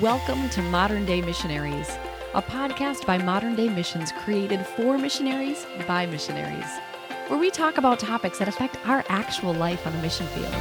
Welcome 0.00 0.48
to 0.50 0.62
Modern 0.62 1.04
Day 1.04 1.20
Missionaries, 1.20 1.90
a 2.34 2.40
podcast 2.40 3.04
by 3.04 3.18
Modern 3.18 3.56
Day 3.56 3.68
Missions 3.68 4.12
created 4.12 4.64
for 4.64 4.96
missionaries 4.96 5.66
by 5.88 6.06
missionaries, 6.06 6.70
where 7.26 7.38
we 7.38 7.50
talk 7.50 7.78
about 7.78 7.98
topics 7.98 8.38
that 8.38 8.46
affect 8.46 8.78
our 8.86 9.04
actual 9.08 9.52
life 9.52 9.84
on 9.84 9.92
the 9.92 10.00
mission 10.00 10.26
field. 10.28 10.54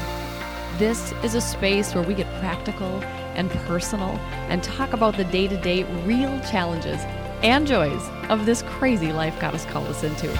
This 0.79 1.13
is 1.23 1.35
a 1.35 1.39
space 1.39 1.93
where 1.93 2.03
we 2.03 2.15
get 2.15 2.27
practical 2.39 3.01
and 3.35 3.49
personal 3.51 4.17
and 4.49 4.63
talk 4.63 4.91
about 4.91 5.15
the 5.15 5.25
day 5.25 5.47
to 5.47 5.55
day 5.61 5.83
real 6.03 6.37
challenges 6.41 6.99
and 7.43 7.67
joys 7.67 8.01
of 8.29 8.45
this 8.47 8.63
crazy 8.63 9.13
life 9.13 9.39
God 9.39 9.53
has 9.53 9.65
called 9.65 9.87
us 9.87 10.03
into. 10.03 10.35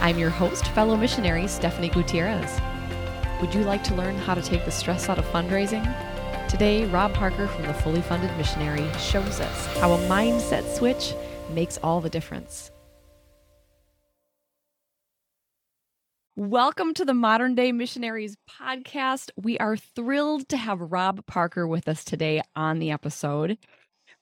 I'm 0.00 0.18
your 0.18 0.30
host, 0.30 0.66
fellow 0.72 0.96
missionary 0.96 1.46
Stephanie 1.46 1.88
Gutierrez. 1.88 2.60
Would 3.40 3.54
you 3.54 3.62
like 3.62 3.84
to 3.84 3.94
learn 3.94 4.18
how 4.18 4.34
to 4.34 4.42
take 4.42 4.64
the 4.64 4.72
stress 4.72 5.08
out 5.08 5.18
of 5.18 5.24
fundraising? 5.26 5.86
Today, 6.48 6.86
Rob 6.86 7.12
Parker 7.12 7.46
from 7.46 7.66
the 7.66 7.74
Fully 7.74 8.00
Funded 8.00 8.34
Missionary 8.38 8.90
shows 8.98 9.38
us 9.38 9.76
how 9.76 9.92
a 9.92 9.98
mindset 10.08 10.64
switch 10.74 11.12
makes 11.50 11.76
all 11.82 12.00
the 12.00 12.08
difference. 12.08 12.70
Welcome 16.36 16.94
to 16.94 17.04
the 17.04 17.12
Modern 17.12 17.54
Day 17.54 17.70
Missionaries 17.70 18.38
podcast. 18.48 19.28
We 19.36 19.58
are 19.58 19.76
thrilled 19.76 20.48
to 20.48 20.56
have 20.56 20.80
Rob 20.80 21.26
Parker 21.26 21.68
with 21.68 21.86
us 21.86 22.02
today 22.02 22.40
on 22.56 22.78
the 22.78 22.92
episode. 22.92 23.58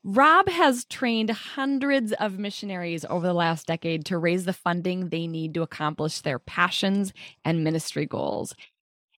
Rob 0.02 0.48
has 0.48 0.84
trained 0.84 1.30
hundreds 1.30 2.12
of 2.12 2.40
missionaries 2.40 3.04
over 3.04 3.24
the 3.24 3.34
last 3.34 3.68
decade 3.68 4.04
to 4.06 4.18
raise 4.18 4.46
the 4.46 4.52
funding 4.52 5.10
they 5.10 5.28
need 5.28 5.54
to 5.54 5.62
accomplish 5.62 6.20
their 6.22 6.40
passions 6.40 7.12
and 7.45 7.62
ministry 7.62 8.04
goals. 8.04 8.52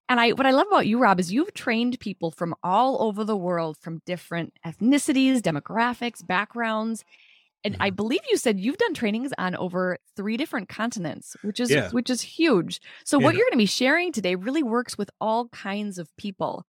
And 0.09 0.19
I 0.19 0.31
what 0.31 0.47
I 0.47 0.51
love 0.51 0.67
about 0.67 0.87
you, 0.87 0.99
Rob, 0.99 1.19
is 1.19 1.31
you've 1.31 1.53
trained 1.53 1.99
people 1.99 2.31
from 2.31 2.55
all 2.63 3.01
over 3.03 3.23
the 3.23 3.37
world, 3.37 3.77
from 3.79 4.01
different 4.05 4.53
ethnicities, 4.65 5.39
demographics, 5.39 6.25
backgrounds. 6.25 7.05
And 7.63 7.77
I 7.79 7.89
mm-hmm. 7.89 7.95
believe 7.95 8.21
you 8.29 8.37
said 8.37 8.59
you've 8.59 8.77
done 8.77 8.93
trainings 8.93 9.31
on 9.37 9.55
over 9.55 9.99
three 10.15 10.35
different 10.35 10.67
continents, 10.67 11.35
which 11.43 11.59
is 11.59 11.69
yeah. 11.69 11.89
which 11.91 12.09
is 12.09 12.21
huge. 12.21 12.81
So 13.05 13.19
yeah. 13.19 13.25
what 13.25 13.35
you're 13.35 13.45
going 13.45 13.51
to 13.51 13.57
be 13.57 13.65
sharing 13.67 14.11
today 14.11 14.35
really 14.35 14.63
works 14.63 14.97
with 14.97 15.11
all 15.21 15.47
kinds 15.49 15.99
of 15.99 16.09
people. 16.17 16.65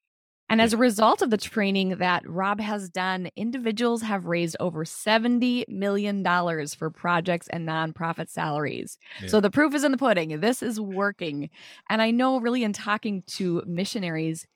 And 0.49 0.61
as 0.61 0.73
a 0.73 0.77
result 0.77 1.23
of 1.23 1.31
the 1.31 1.37
training 1.37 1.97
that 1.97 2.29
Rob 2.29 2.61
has 2.61 2.89
done, 2.89 3.31
individuals 3.37 4.03
have 4.03 4.27
raised 4.27 4.57
over 4.61 4.85
$70 4.85 5.69
million 5.69 6.25
for 6.69 6.91
projects 6.91 7.49
and 7.49 7.69
nonprofit 7.69 8.31
salaries. 8.31 8.99
Yeah. 9.21 9.29
So 9.29 9.41
the 9.41 9.51
proof 9.51 9.75
is 9.75 9.83
in 9.83 9.93
the 9.93 9.99
pudding. 9.99 10.41
This 10.41 10.63
is 10.63 10.81
working. 10.81 11.51
And 11.91 12.01
I 12.01 12.13
know, 12.13 12.39
really, 12.39 12.63
in 12.63 12.73
talking 12.73 13.25
to 13.29 13.63
missionaries, 13.67 14.47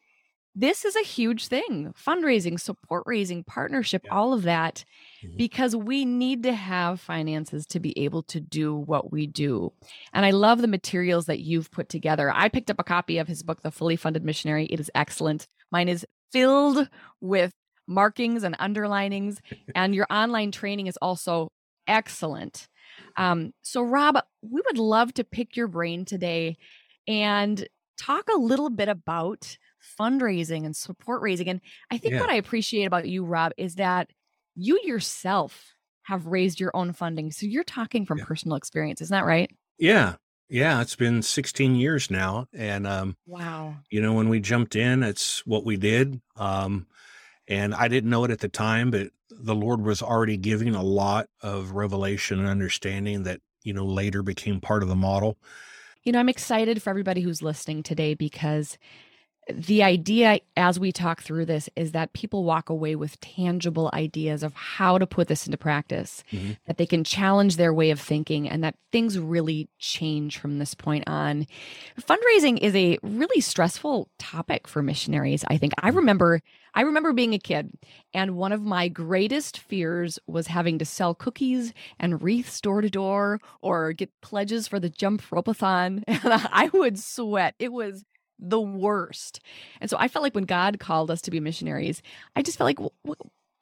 this 0.55 0.85
is 0.85 0.97
a 0.97 1.03
huge 1.05 1.47
thing 1.47 1.95
fundraising, 1.97 2.59
support 2.59 3.05
raising, 3.07 3.45
partnership, 3.45 4.03
yeah. 4.05 4.15
all 4.15 4.33
of 4.33 4.43
that, 4.43 4.85
mm-hmm. 5.25 5.37
because 5.37 5.77
we 5.77 6.05
need 6.05 6.43
to 6.43 6.53
have 6.53 7.01
finances 7.01 7.67
to 7.67 7.81
be 7.81 7.97
able 7.99 8.23
to 8.25 8.41
do 8.41 8.75
what 8.75 9.13
we 9.13 9.27
do. 9.27 9.73
And 10.13 10.27
I 10.27 10.31
love 10.31 10.61
the 10.61 10.69
materials 10.69 11.27
that 11.27 11.41
you've 11.41 11.71
put 11.71 11.89
together. 11.89 12.33
I 12.35 12.49
picked 12.49 12.71
up 12.71 12.81
a 12.81 12.85
copy 12.85 13.19
of 13.19 13.29
his 13.29 13.43
book, 13.43 13.63
The 13.63 13.71
Fully 13.71 13.97
Funded 13.97 14.25
Missionary. 14.25 14.67
It 14.67 14.81
is 14.81 14.91
excellent. 14.95 15.47
Mine 15.71 15.89
is 15.89 16.07
filled 16.33 16.89
with 17.21 17.53
markings 17.87 18.43
and 18.43 18.57
underlinings, 18.59 19.39
and 19.75 19.95
your 19.95 20.07
online 20.11 20.51
training 20.51 20.89
is 20.89 20.97
also 21.01 21.53
excellent. 21.87 22.69
Um, 23.17 23.53
so, 23.63 23.83
Rob, 23.83 24.19
we 24.43 24.61
would 24.67 24.79
love 24.79 25.15
to 25.15 25.25
pick 25.25 25.57
your 25.57 25.69
brain 25.69 26.05
today 26.05 26.57
and 27.07 27.67
talk 27.99 28.29
a 28.33 28.39
little 28.39 28.71
bit 28.71 28.89
about 28.89 29.57
fundraising 29.99 30.65
and 30.65 30.75
support 30.75 31.23
raising. 31.23 31.49
And 31.49 31.61
I 31.91 31.99
think 31.99 32.15
yeah. 32.15 32.21
what 32.21 32.31
I 32.31 32.37
appreciate 32.37 32.85
about 32.85 33.09
you, 33.09 33.25
Rob, 33.25 33.53
is 33.57 33.77
that 33.77 34.11
you 34.55 34.81
yourself 34.85 35.75
have 36.03 36.27
raised 36.27 36.61
your 36.61 36.71
own 36.75 36.93
funding. 36.93 37.31
So 37.31 37.47
you're 37.47 37.65
talking 37.65 38.05
from 38.05 38.19
yeah. 38.19 38.25
personal 38.25 38.57
experience. 38.57 39.01
Isn't 39.01 39.15
that 39.15 39.25
right? 39.25 39.51
Yeah. 39.79 40.17
Yeah, 40.49 40.81
it's 40.81 40.97
been 40.97 41.23
16 41.23 41.77
years 41.77 42.11
now. 42.11 42.49
And, 42.53 42.85
um, 42.85 43.17
wow. 43.25 43.77
You 43.89 44.03
know, 44.03 44.15
when 44.15 44.29
we 44.29 44.41
jumped 44.41 44.75
in, 44.75 45.05
it's 45.05 45.47
what 45.47 45.65
we 45.65 45.77
did. 45.77 46.21
Um, 46.37 46.89
and 47.47 47.73
I 47.73 47.87
didn't 47.87 48.11
know 48.11 48.25
it 48.25 48.33
at 48.33 48.41
the 48.41 48.49
time, 48.49 48.91
but 48.91 49.11
the 49.31 49.55
Lord 49.55 49.83
was 49.83 50.03
already 50.03 50.37
giving 50.37 50.75
a 50.75 50.83
lot 50.83 51.29
of 51.41 51.73
revelation 51.73 52.41
and 52.41 52.49
understanding 52.49 53.23
that, 53.25 53.41
you 53.63 53.73
know, 53.73 53.85
later 53.85 54.23
became 54.23 54.61
part 54.61 54.83
of 54.83 54.89
the 54.89 54.97
model. 54.97 55.39
You 56.03 56.13
know, 56.13 56.19
I'm 56.19 56.29
excited 56.29 56.83
for 56.83 56.91
everybody 56.91 57.21
who's 57.21 57.43
listening 57.43 57.83
today 57.83 58.15
because 58.15 58.79
the 59.49 59.83
idea 59.83 60.41
as 60.57 60.79
we 60.79 60.93
talk 60.93 61.23
through 61.23 61.47
this 61.47 61.69
is 61.77 61.93
that 61.93 62.13
people 62.13 62.45
walk 62.45 62.69
away 62.69 62.95
with 62.95 63.21
tangible 63.21 63.91
ideas 63.93 64.43
of 64.43 64.53
how 64.55 64.99
to 64.99 65.07
put 65.07 65.29
this 65.29 65.47
into 65.47 65.57
practice, 65.57 66.23
mm-hmm. 66.31 66.53
that 66.67 66.77
they 66.77 66.87
can 66.87 67.05
challenge 67.05 67.57
their 67.57 67.73
way 67.73 67.91
of 67.91 68.01
thinking, 68.01 68.49
and 68.49 68.63
that 68.63 68.77
things 68.93 69.19
really 69.19 69.69
change 69.79 70.39
from 70.39 70.59
this 70.59 70.75
point 70.75 71.05
on. 71.07 71.47
Fundraising 72.01 72.59
is 72.59 72.75
a 72.77 72.99
really 73.03 73.41
stressful 73.41 74.09
topic 74.19 74.69
for 74.69 74.83
missionaries. 74.83 75.45
I 75.49 75.57
think 75.57 75.73
I 75.79 75.89
mm-hmm. 75.89 75.99
remember. 75.99 76.43
I 76.73 76.83
remember 76.83 77.13
being 77.13 77.35
a 77.35 77.39
kid, 77.41 77.73
and 78.15 78.37
one 78.37 78.53
of 78.53 78.63
my 78.63 78.87
greatest 78.87 79.59
fears 79.59 80.21
was 80.29 80.47
having 80.47 80.79
to 80.79 80.85
sell 80.85 81.17
cookies 81.17 81.75
and 81.99 82.23
wreaths 82.23 82.61
door 82.61 82.81
to 82.81 82.89
door 82.89 83.41
or 83.61 83.93
get 83.93 84.21
pledges 84.21 84.69
for 84.69 84.79
the 84.79 84.89
jump 84.89 85.23
ropeathon. 85.31 86.05
And 86.07 86.49
I 86.53 86.71
would 86.73 86.99
sweat. 86.99 87.57
It 87.59 87.73
was 87.73 88.05
the 88.41 88.61
worst. 88.61 89.41
And 89.81 89.91
so 89.91 89.97
I 89.99 90.09
felt 90.09 90.23
like 90.23 90.35
when 90.35 90.45
God 90.45 90.79
called 90.81 91.11
us 91.11 91.21
to 91.23 91.31
be 91.31 91.41
missionaries, 91.41 92.03
I 92.35 92.43
just 92.43 92.59
felt 92.59 92.67
like, 92.67 93.17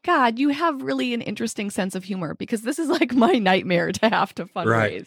God, 0.05 0.39
you 0.39 0.51
have 0.51 0.83
really 0.83 1.15
an 1.15 1.23
interesting 1.23 1.71
sense 1.71 1.95
of 1.95 2.05
humor 2.05 2.35
because 2.35 2.63
this 2.63 2.79
is 2.79 2.89
like 2.89 3.13
my 3.15 3.35
nightmare 3.35 3.93
to 3.93 4.09
have 4.09 4.35
to 4.37 4.47
fundraise. 4.47 4.67
Right. 4.67 5.07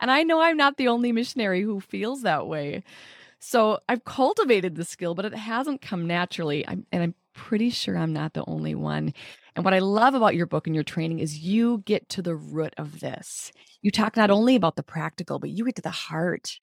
And 0.00 0.10
I 0.10 0.22
know 0.22 0.40
I'm 0.40 0.56
not 0.56 0.76
the 0.76 0.88
only 0.88 1.12
missionary 1.12 1.62
who 1.62 1.80
feels 1.80 2.22
that 2.22 2.46
way. 2.46 2.82
So 3.38 3.80
I've 3.88 4.04
cultivated 4.04 4.76
the 4.76 4.84
skill, 4.84 5.14
but 5.14 5.24
it 5.24 5.34
hasn't 5.34 5.82
come 5.82 6.06
naturally. 6.06 6.66
I'm, 6.66 6.86
and 6.92 7.02
I'm 7.02 7.14
pretty 7.34 7.70
sure 7.70 7.96
I'm 7.96 8.12
not 8.12 8.34
the 8.34 8.44
only 8.46 8.74
one. 8.74 9.14
And 9.56 9.64
what 9.64 9.74
I 9.74 9.78
love 9.78 10.14
about 10.14 10.34
your 10.34 10.46
book 10.46 10.66
and 10.66 10.74
your 10.74 10.84
training 10.84 11.20
is 11.20 11.38
you 11.38 11.78
get 11.84 12.08
to 12.10 12.22
the 12.22 12.34
root 12.34 12.74
of 12.76 13.00
this. 13.00 13.52
You 13.82 13.90
talk 13.90 14.16
not 14.16 14.30
only 14.30 14.56
about 14.56 14.76
the 14.76 14.82
practical, 14.82 15.38
but 15.38 15.50
you 15.50 15.64
get 15.64 15.76
to 15.76 15.82
the 15.82 15.90
heart. 15.90 16.60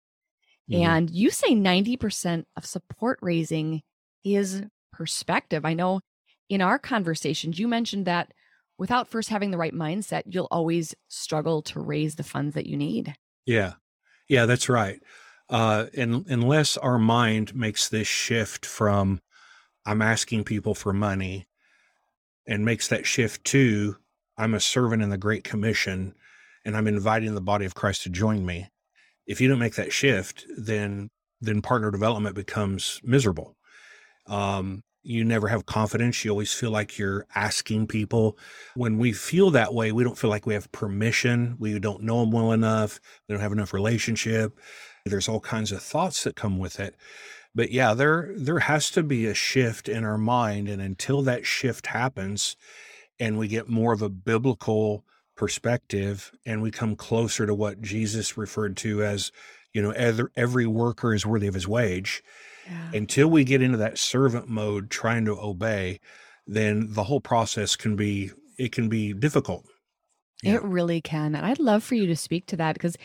Mm-hmm. 0.71 0.83
And 0.83 1.09
you 1.09 1.29
say 1.29 1.53
90% 1.53 2.45
of 2.55 2.65
support 2.65 3.19
raising 3.21 3.81
is 4.23 4.63
perspective. 4.91 5.65
I 5.65 5.73
know 5.73 6.01
in 6.49 6.61
our 6.61 6.79
conversations, 6.79 7.59
you 7.59 7.67
mentioned 7.67 8.05
that 8.05 8.33
without 8.77 9.07
first 9.07 9.29
having 9.29 9.51
the 9.51 9.57
right 9.57 9.73
mindset, 9.73 10.23
you'll 10.25 10.47
always 10.51 10.95
struggle 11.07 11.61
to 11.63 11.79
raise 11.79 12.15
the 12.15 12.23
funds 12.23 12.55
that 12.55 12.67
you 12.67 12.77
need. 12.77 13.15
Yeah. 13.45 13.73
Yeah, 14.27 14.45
that's 14.45 14.69
right. 14.69 15.01
Uh, 15.49 15.85
and 15.95 16.25
unless 16.27 16.75
our 16.77 16.99
mind 16.99 17.55
makes 17.55 17.87
this 17.87 18.07
shift 18.07 18.65
from 18.65 19.21
I'm 19.85 20.01
asking 20.01 20.43
people 20.43 20.75
for 20.75 20.91
money 20.91 21.47
and 22.45 22.65
makes 22.65 22.89
that 22.89 23.05
shift 23.05 23.45
to 23.45 23.95
I'm 24.37 24.53
a 24.53 24.59
servant 24.59 25.01
in 25.01 25.09
the 25.09 25.17
Great 25.17 25.45
Commission 25.45 26.13
and 26.65 26.75
I'm 26.75 26.87
inviting 26.87 27.33
the 27.33 27.41
body 27.41 27.65
of 27.65 27.75
Christ 27.75 28.03
to 28.03 28.09
join 28.09 28.45
me, 28.45 28.69
if 29.27 29.41
you 29.41 29.47
don't 29.47 29.59
make 29.59 29.75
that 29.75 29.93
shift, 29.93 30.45
then 30.57 31.09
then 31.39 31.61
partner 31.61 31.91
development 31.91 32.35
becomes 32.35 32.99
miserable. 33.03 33.55
Um, 34.25 34.83
you 35.03 35.23
never 35.23 35.47
have 35.47 35.65
confidence. 35.65 36.25
You 36.25 36.31
always 36.31 36.51
feel 36.51 36.71
like 36.71 36.97
you're 36.97 37.25
asking 37.35 37.87
people. 37.87 38.37
When 38.75 38.97
we 38.97 39.13
feel 39.13 39.51
that 39.51 39.73
way, 39.73 39.91
we 39.91 40.03
don't 40.03 40.17
feel 40.17 40.29
like 40.29 40.45
we 40.45 40.53
have 40.53 40.71
permission. 40.71 41.55
We 41.59 41.79
don't 41.79 42.03
know 42.03 42.21
them 42.21 42.31
well 42.31 42.51
enough. 42.51 42.99
We 43.27 43.33
don't 43.33 43.41
have 43.41 43.53
enough 43.53 43.73
relationship. 43.73 44.59
There's 45.05 45.29
all 45.29 45.39
kinds 45.39 45.71
of 45.71 45.81
thoughts 45.81 46.23
that 46.23 46.35
come 46.35 46.57
with 46.57 46.79
it. 46.79 46.95
But 47.55 47.71
yeah, 47.71 47.93
there 47.93 48.33
there 48.35 48.59
has 48.59 48.91
to 48.91 49.03
be 49.03 49.25
a 49.25 49.33
shift 49.33 49.87
in 49.87 50.03
our 50.03 50.17
mind, 50.17 50.67
and 50.67 50.81
until 50.81 51.21
that 51.23 51.45
shift 51.45 51.87
happens, 51.87 52.55
and 53.19 53.37
we 53.37 53.47
get 53.47 53.69
more 53.69 53.93
of 53.93 54.01
a 54.01 54.09
biblical 54.09 55.05
perspective 55.37 56.31
and 56.45 56.61
we 56.61 56.71
come 56.71 56.95
closer 56.95 57.45
to 57.45 57.53
what 57.53 57.81
Jesus 57.81 58.37
referred 58.37 58.75
to 58.77 59.03
as, 59.03 59.31
you 59.73 59.81
know, 59.81 59.91
every, 59.91 60.29
every 60.35 60.67
worker 60.67 61.13
is 61.13 61.25
worthy 61.25 61.47
of 61.47 61.53
his 61.53 61.67
wage. 61.67 62.23
Yeah. 62.65 62.97
Until 62.97 63.29
we 63.29 63.43
get 63.43 63.61
into 63.61 63.77
that 63.77 63.97
servant 63.97 64.49
mode 64.49 64.89
trying 64.89 65.25
to 65.25 65.39
obey, 65.39 65.99
then 66.45 66.87
the 66.91 67.03
whole 67.03 67.21
process 67.21 67.75
can 67.75 67.95
be 67.95 68.31
it 68.57 68.71
can 68.71 68.89
be 68.89 69.13
difficult. 69.13 69.65
It 70.43 70.63
really 70.63 71.01
can. 71.01 71.35
And 71.35 71.45
I'd 71.45 71.59
love 71.59 71.83
for 71.83 71.95
you 71.95 72.07
to 72.07 72.15
speak 72.15 72.47
to 72.47 72.55
that 72.57 72.73
because 72.73 72.97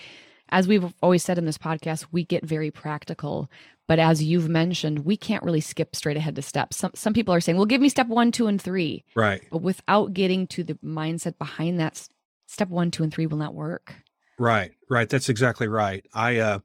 as 0.49 0.69
we've 0.69 0.93
always 1.03 1.23
said 1.23 1.39
in 1.39 1.47
this 1.47 1.59
podcast, 1.59 2.07
we 2.13 2.25
get 2.25 2.45
very 2.45 2.71
practical. 2.71 3.51
But 3.89 3.99
as 3.99 4.23
you've 4.23 4.49
mentioned, 4.49 5.01
we 5.01 5.17
can't 5.17 5.43
really 5.43 5.61
skip 5.61 5.97
straight 5.97 6.17
ahead 6.17 6.37
to 6.37 6.43
steps. 6.43 6.77
Some 6.77 6.93
some 6.95 7.13
people 7.13 7.35
are 7.35 7.41
saying, 7.41 7.57
"Well, 7.57 7.67
give 7.67 7.81
me 7.81 7.89
step 7.89 8.07
1, 8.07 8.33
2 8.33 8.47
and 8.47 8.61
3." 8.61 9.05
Right. 9.15 9.43
But 9.51 9.63
without 9.63 10.13
getting 10.13 10.47
to 10.49 10.63
the 10.63 10.75
mindset 10.75 11.39
behind 11.39 11.81
that 11.81 12.09
step 12.53 12.69
one, 12.69 12.91
two, 12.91 13.03
and 13.03 13.13
three 13.13 13.27
will 13.27 13.39
not 13.39 13.55
work. 13.55 13.95
Right, 14.39 14.73
right. 14.91 15.09
That's 15.09 15.29
exactly 15.29 15.69
right. 15.69 16.05
I, 16.15 16.39
uh, 16.39 16.59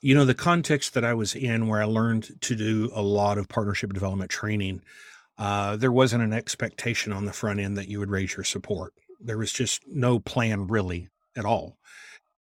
you 0.00 0.14
know, 0.14 0.24
the 0.24 0.34
context 0.34 0.94
that 0.94 1.04
I 1.04 1.14
was 1.14 1.34
in 1.34 1.68
where 1.68 1.80
I 1.80 1.84
learned 1.84 2.40
to 2.40 2.56
do 2.56 2.90
a 2.94 3.02
lot 3.02 3.38
of 3.38 3.48
partnership 3.48 3.92
development 3.92 4.30
training, 4.30 4.82
uh, 5.38 5.76
there 5.76 5.92
wasn't 5.92 6.24
an 6.24 6.32
expectation 6.32 7.12
on 7.12 7.24
the 7.24 7.32
front 7.32 7.60
end 7.60 7.76
that 7.76 7.88
you 7.88 8.00
would 8.00 8.10
raise 8.10 8.36
your 8.36 8.44
support. 8.44 8.94
There 9.20 9.38
was 9.38 9.52
just 9.52 9.82
no 9.86 10.18
plan 10.18 10.66
really 10.66 11.08
at 11.36 11.44
all. 11.44 11.78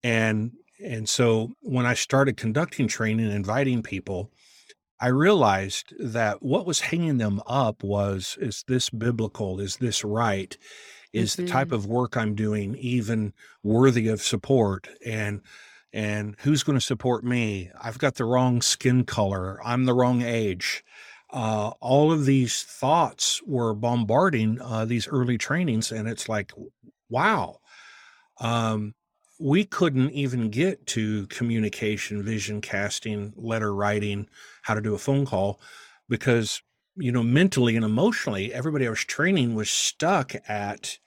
And 0.03 0.51
and 0.83 1.07
so 1.07 1.51
when 1.62 1.85
I 1.85 1.94
started 1.94 2.38
conducting 2.38 2.88
training 2.88 3.25
and 3.25 3.35
inviting 3.35 3.83
people, 3.83 4.31
I 5.00 5.07
realized 5.07 5.94
that 6.00 6.41
what 6.41 6.65
was 6.65 6.79
hanging 6.79 7.18
them 7.18 7.41
up 7.45 7.83
was 7.83 8.38
is 8.39 8.63
this 8.68 8.89
biblical? 8.89 9.59
Is 9.59 9.77
this 9.77 10.03
right? 10.03 10.57
Is 11.13 11.33
mm-hmm. 11.33 11.45
the 11.45 11.51
type 11.51 11.67
mm-hmm. 11.67 11.75
of 11.75 11.85
work 11.85 12.15
I'm 12.15 12.35
doing 12.35 12.75
even 12.75 13.33
worthy 13.63 14.07
of 14.07 14.21
support? 14.21 14.87
And 15.05 15.41
and 15.93 16.35
who's 16.39 16.63
going 16.63 16.77
to 16.77 16.85
support 16.85 17.23
me? 17.23 17.69
I've 17.81 17.97
got 17.97 18.15
the 18.15 18.25
wrong 18.25 18.61
skin 18.61 19.03
color. 19.03 19.59
I'm 19.63 19.85
the 19.85 19.93
wrong 19.93 20.21
age. 20.21 20.83
Uh, 21.31 21.71
all 21.79 22.11
of 22.11 22.25
these 22.25 22.63
thoughts 22.63 23.41
were 23.45 23.73
bombarding 23.73 24.59
uh, 24.61 24.85
these 24.85 25.07
early 25.07 25.37
trainings, 25.37 25.91
and 25.91 26.07
it's 26.07 26.27
like, 26.29 26.51
wow. 27.09 27.59
Um, 28.39 28.95
we 29.39 29.65
couldn't 29.65 30.11
even 30.11 30.49
get 30.49 30.85
to 30.87 31.27
communication, 31.27 32.23
vision 32.23 32.61
casting, 32.61 33.33
letter 33.35 33.73
writing, 33.73 34.27
how 34.61 34.75
to 34.75 34.81
do 34.81 34.93
a 34.93 34.99
phone 34.99 35.25
call, 35.25 35.59
because 36.07 36.61
you 36.95 37.11
know 37.11 37.23
mentally 37.23 37.75
and 37.75 37.85
emotionally, 37.85 38.53
everybody 38.53 38.88
I 38.88 38.89
was 38.89 39.05
training 39.05 39.55
was 39.55 39.69
stuck 39.69 40.33
at, 40.47 40.97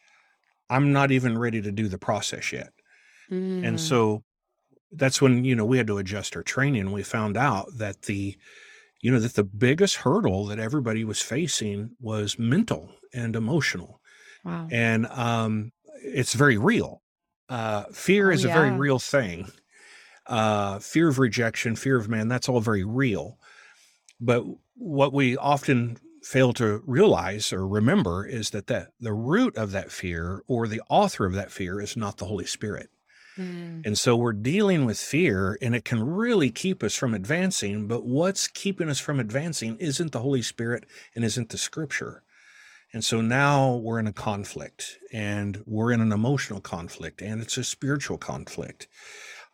I'm 0.70 0.92
not 0.92 1.10
even 1.10 1.38
ready 1.38 1.60
to 1.62 1.72
do 1.72 1.88
the 1.88 1.98
process 1.98 2.52
yet, 2.52 2.72
mm. 3.30 3.66
and 3.66 3.80
so 3.80 4.22
that's 4.92 5.20
when 5.20 5.44
you 5.44 5.54
know 5.54 5.64
we 5.64 5.78
had 5.78 5.86
to 5.88 5.98
adjust 5.98 6.36
our 6.36 6.42
training. 6.42 6.92
We 6.92 7.02
found 7.02 7.36
out 7.36 7.66
that 7.76 8.02
the 8.02 8.36
you 9.04 9.10
know 9.10 9.20
that 9.20 9.34
the 9.34 9.44
biggest 9.44 9.96
hurdle 9.96 10.46
that 10.46 10.58
everybody 10.58 11.04
was 11.04 11.20
facing 11.20 11.90
was 12.00 12.38
mental 12.38 12.90
and 13.12 13.36
emotional 13.36 14.00
wow. 14.46 14.66
and 14.72 15.06
um, 15.08 15.72
it's 16.02 16.32
very 16.32 16.56
real 16.56 17.02
uh, 17.50 17.84
fear 17.92 18.30
oh, 18.30 18.34
is 18.34 18.44
yeah. 18.44 18.50
a 18.50 18.54
very 18.54 18.70
real 18.70 18.98
thing 18.98 19.46
uh, 20.26 20.78
fear 20.78 21.08
of 21.08 21.18
rejection 21.18 21.76
fear 21.76 21.98
of 21.98 22.08
man 22.08 22.28
that's 22.28 22.48
all 22.48 22.60
very 22.60 22.82
real 22.82 23.38
but 24.18 24.42
what 24.74 25.12
we 25.12 25.36
often 25.36 25.98
fail 26.22 26.52
to 26.54 26.82
realize 26.86 27.52
or 27.52 27.66
remember 27.66 28.26
is 28.26 28.50
that 28.50 28.66
that 28.66 28.88
the 28.98 29.12
root 29.12 29.56
of 29.56 29.72
that 29.72 29.92
fear 29.92 30.42
or 30.46 30.66
the 30.66 30.80
author 30.88 31.26
of 31.26 31.34
that 31.34 31.50
fear 31.50 31.80
is 31.80 31.96
not 31.96 32.16
the 32.16 32.24
holy 32.24 32.46
spirit 32.46 32.88
Mm. 33.38 33.84
And 33.84 33.98
so 33.98 34.16
we're 34.16 34.32
dealing 34.32 34.84
with 34.84 34.98
fear 34.98 35.58
and 35.60 35.74
it 35.74 35.84
can 35.84 36.02
really 36.02 36.50
keep 36.50 36.82
us 36.82 36.94
from 36.94 37.14
advancing. 37.14 37.86
But 37.88 38.04
what's 38.04 38.46
keeping 38.46 38.88
us 38.88 39.00
from 39.00 39.18
advancing 39.18 39.76
isn't 39.78 40.12
the 40.12 40.20
Holy 40.20 40.42
Spirit 40.42 40.84
and 41.14 41.24
isn't 41.24 41.48
the 41.48 41.58
scripture. 41.58 42.22
And 42.92 43.04
so 43.04 43.20
now 43.20 43.74
we're 43.74 43.98
in 43.98 44.06
a 44.06 44.12
conflict 44.12 44.98
and 45.12 45.62
we're 45.66 45.90
in 45.90 46.00
an 46.00 46.12
emotional 46.12 46.60
conflict 46.60 47.20
and 47.20 47.42
it's 47.42 47.56
a 47.56 47.64
spiritual 47.64 48.18
conflict. 48.18 48.86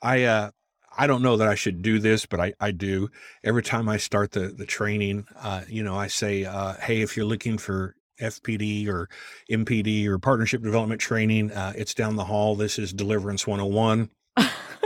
I, 0.02 0.24
uh, 0.24 0.50
I 1.00 1.06
don't 1.06 1.22
know 1.22 1.38
that 1.38 1.48
I 1.48 1.54
should 1.54 1.80
do 1.80 1.98
this, 1.98 2.26
but 2.26 2.40
I, 2.40 2.52
I 2.60 2.72
do. 2.72 3.08
Every 3.42 3.62
time 3.62 3.88
I 3.88 3.96
start 3.96 4.32
the 4.32 4.48
the 4.48 4.66
training, 4.66 5.26
uh, 5.34 5.62
you 5.66 5.82
know, 5.82 5.96
I 5.96 6.08
say, 6.08 6.44
uh, 6.44 6.74
"Hey, 6.74 7.00
if 7.00 7.16
you're 7.16 7.24
looking 7.24 7.56
for 7.56 7.96
FPD 8.20 8.86
or 8.86 9.08
MPD 9.50 10.06
or 10.06 10.18
partnership 10.18 10.62
development 10.62 11.00
training. 11.00 11.52
Uh, 11.52 11.72
it's 11.74 11.94
down 11.94 12.16
the 12.16 12.24
hall. 12.24 12.54
This 12.54 12.78
is 12.78 12.92
Deliverance 12.92 13.46
101. 13.46 14.10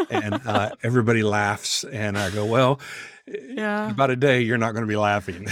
and 0.08 0.40
uh, 0.46 0.70
everybody 0.82 1.24
laughs. 1.24 1.84
And 1.84 2.16
I 2.16 2.30
go, 2.30 2.46
well, 2.46 2.80
yeah. 3.26 3.90
about 3.90 4.10
a 4.10 4.16
day, 4.16 4.40
you're 4.40 4.58
not 4.58 4.72
going 4.72 4.82
to 4.82 4.88
be 4.88 4.96
laughing. 4.96 5.46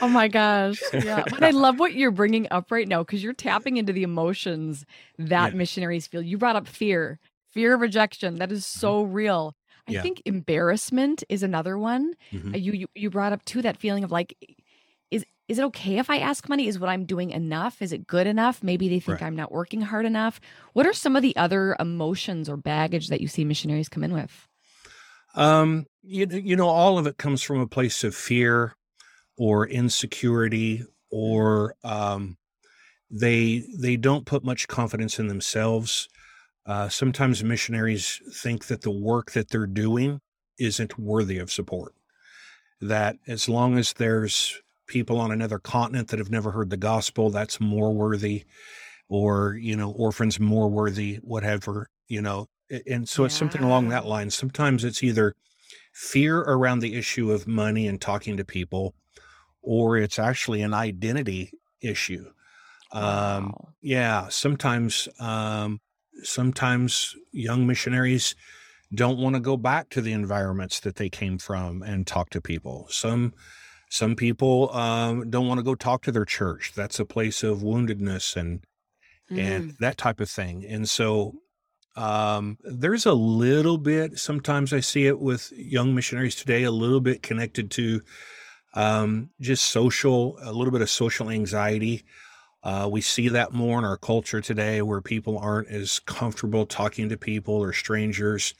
oh 0.00 0.08
my 0.08 0.28
gosh. 0.28 0.80
Yeah. 0.92 1.24
But 1.28 1.42
I 1.42 1.50
love 1.50 1.78
what 1.78 1.94
you're 1.94 2.10
bringing 2.10 2.48
up 2.50 2.70
right 2.70 2.88
now 2.88 3.02
because 3.02 3.22
you're 3.22 3.32
tapping 3.32 3.76
into 3.76 3.92
the 3.92 4.02
emotions 4.02 4.84
that 5.18 5.52
yeah. 5.52 5.58
missionaries 5.58 6.06
feel. 6.06 6.22
You 6.22 6.38
brought 6.38 6.56
up 6.56 6.66
fear, 6.66 7.18
fear 7.50 7.74
of 7.74 7.80
rejection. 7.80 8.36
That 8.36 8.52
is 8.52 8.64
mm-hmm. 8.64 8.80
so 8.80 9.02
real. 9.02 9.54
I 9.88 9.92
yeah. 9.92 10.02
think 10.02 10.22
embarrassment 10.24 11.24
is 11.28 11.42
another 11.42 11.78
one. 11.78 12.14
Mm-hmm. 12.32 12.54
Uh, 12.54 12.58
you, 12.58 12.72
you 12.72 12.86
you 12.94 13.10
brought 13.10 13.32
up 13.32 13.44
too 13.44 13.62
that 13.62 13.76
feeling 13.76 14.04
of 14.04 14.10
like 14.10 14.36
is 15.50 15.58
it 15.58 15.64
okay 15.64 15.98
if 15.98 16.08
I 16.08 16.18
ask 16.18 16.48
money? 16.48 16.68
Is 16.68 16.78
what 16.78 16.88
I'm 16.88 17.04
doing 17.04 17.30
enough? 17.30 17.82
Is 17.82 17.92
it 17.92 18.06
good 18.06 18.28
enough? 18.28 18.62
Maybe 18.62 18.88
they 18.88 19.00
think 19.00 19.20
right. 19.20 19.26
I'm 19.26 19.34
not 19.34 19.50
working 19.50 19.80
hard 19.80 20.06
enough. 20.06 20.40
What 20.74 20.86
are 20.86 20.92
some 20.92 21.16
of 21.16 21.22
the 21.22 21.34
other 21.34 21.74
emotions 21.80 22.48
or 22.48 22.56
baggage 22.56 23.08
that 23.08 23.20
you 23.20 23.26
see 23.26 23.44
missionaries 23.44 23.88
come 23.88 24.04
in 24.04 24.12
with? 24.12 24.46
Um, 25.34 25.86
you, 26.02 26.28
you 26.30 26.54
know, 26.54 26.68
all 26.68 26.98
of 26.98 27.08
it 27.08 27.18
comes 27.18 27.42
from 27.42 27.58
a 27.58 27.66
place 27.66 28.04
of 28.04 28.14
fear 28.14 28.76
or 29.36 29.66
insecurity 29.66 30.84
or 31.10 31.74
um, 31.82 32.36
they 33.10 33.64
they 33.76 33.96
don't 33.96 34.26
put 34.26 34.44
much 34.44 34.68
confidence 34.68 35.18
in 35.18 35.26
themselves. 35.26 36.08
Uh, 36.70 36.88
sometimes 36.88 37.42
missionaries 37.42 38.22
think 38.32 38.66
that 38.66 38.82
the 38.82 38.92
work 38.92 39.32
that 39.32 39.48
they're 39.48 39.66
doing 39.66 40.20
isn't 40.56 40.96
worthy 40.96 41.36
of 41.36 41.50
support. 41.50 41.92
That 42.80 43.16
as 43.26 43.48
long 43.48 43.76
as 43.76 43.92
there's 43.94 44.62
people 44.86 45.18
on 45.18 45.32
another 45.32 45.58
continent 45.58 46.08
that 46.08 46.20
have 46.20 46.30
never 46.30 46.52
heard 46.52 46.70
the 46.70 46.76
gospel, 46.76 47.28
that's 47.28 47.60
more 47.60 47.92
worthy, 47.92 48.44
or, 49.08 49.56
you 49.60 49.74
know, 49.74 49.90
orphans 49.90 50.38
more 50.38 50.68
worthy, 50.68 51.16
whatever, 51.16 51.88
you 52.06 52.22
know. 52.22 52.46
And 52.86 53.08
so 53.08 53.22
yeah. 53.22 53.26
it's 53.26 53.34
something 53.34 53.64
along 53.64 53.88
that 53.88 54.06
line. 54.06 54.30
Sometimes 54.30 54.84
it's 54.84 55.02
either 55.02 55.34
fear 55.92 56.38
around 56.38 56.78
the 56.78 56.94
issue 56.94 57.32
of 57.32 57.48
money 57.48 57.88
and 57.88 58.00
talking 58.00 58.36
to 58.36 58.44
people, 58.44 58.94
or 59.60 59.96
it's 59.96 60.20
actually 60.20 60.62
an 60.62 60.74
identity 60.74 61.50
issue. 61.80 62.26
Um, 62.92 63.02
wow. 63.02 63.38
Um, 63.38 63.54
yeah, 63.82 64.28
sometimes, 64.28 65.08
um, 65.18 65.80
sometimes 66.22 67.16
young 67.32 67.66
missionaries 67.66 68.34
don't 68.94 69.18
want 69.18 69.34
to 69.36 69.40
go 69.40 69.56
back 69.56 69.88
to 69.90 70.00
the 70.00 70.12
environments 70.12 70.80
that 70.80 70.96
they 70.96 71.08
came 71.08 71.38
from 71.38 71.82
and 71.82 72.06
talk 72.06 72.30
to 72.30 72.40
people. 72.40 72.86
Some 72.90 73.34
some 73.88 74.14
people 74.14 74.74
um, 74.74 75.30
don't 75.30 75.48
want 75.48 75.58
to 75.58 75.64
go 75.64 75.74
talk 75.74 76.02
to 76.02 76.12
their 76.12 76.24
church. 76.24 76.72
That's 76.74 77.00
a 77.00 77.04
place 77.04 77.42
of 77.42 77.58
woundedness 77.58 78.36
and 78.36 78.64
mm. 79.30 79.38
and 79.38 79.74
that 79.80 79.96
type 79.96 80.20
of 80.20 80.30
thing. 80.30 80.64
And 80.64 80.88
so 80.88 81.34
um, 81.96 82.58
there's 82.62 83.06
a 83.06 83.12
little 83.12 83.78
bit. 83.78 84.18
Sometimes 84.18 84.72
I 84.72 84.80
see 84.80 85.06
it 85.06 85.18
with 85.18 85.52
young 85.52 85.94
missionaries 85.94 86.36
today. 86.36 86.62
A 86.62 86.70
little 86.70 87.00
bit 87.00 87.22
connected 87.22 87.70
to 87.72 88.00
um, 88.74 89.30
just 89.40 89.64
social, 89.64 90.38
a 90.42 90.52
little 90.52 90.72
bit 90.72 90.82
of 90.82 90.90
social 90.90 91.30
anxiety. 91.30 92.04
Uh, 92.62 92.88
we 92.90 93.00
see 93.00 93.28
that 93.28 93.52
more 93.52 93.78
in 93.78 93.84
our 93.84 93.96
culture 93.96 94.40
today, 94.40 94.82
where 94.82 95.00
people 95.00 95.38
aren't 95.38 95.68
as 95.68 95.98
comfortable 96.00 96.66
talking 96.66 97.08
to 97.08 97.16
people 97.16 97.54
or 97.54 97.72
strangers. 97.72 98.54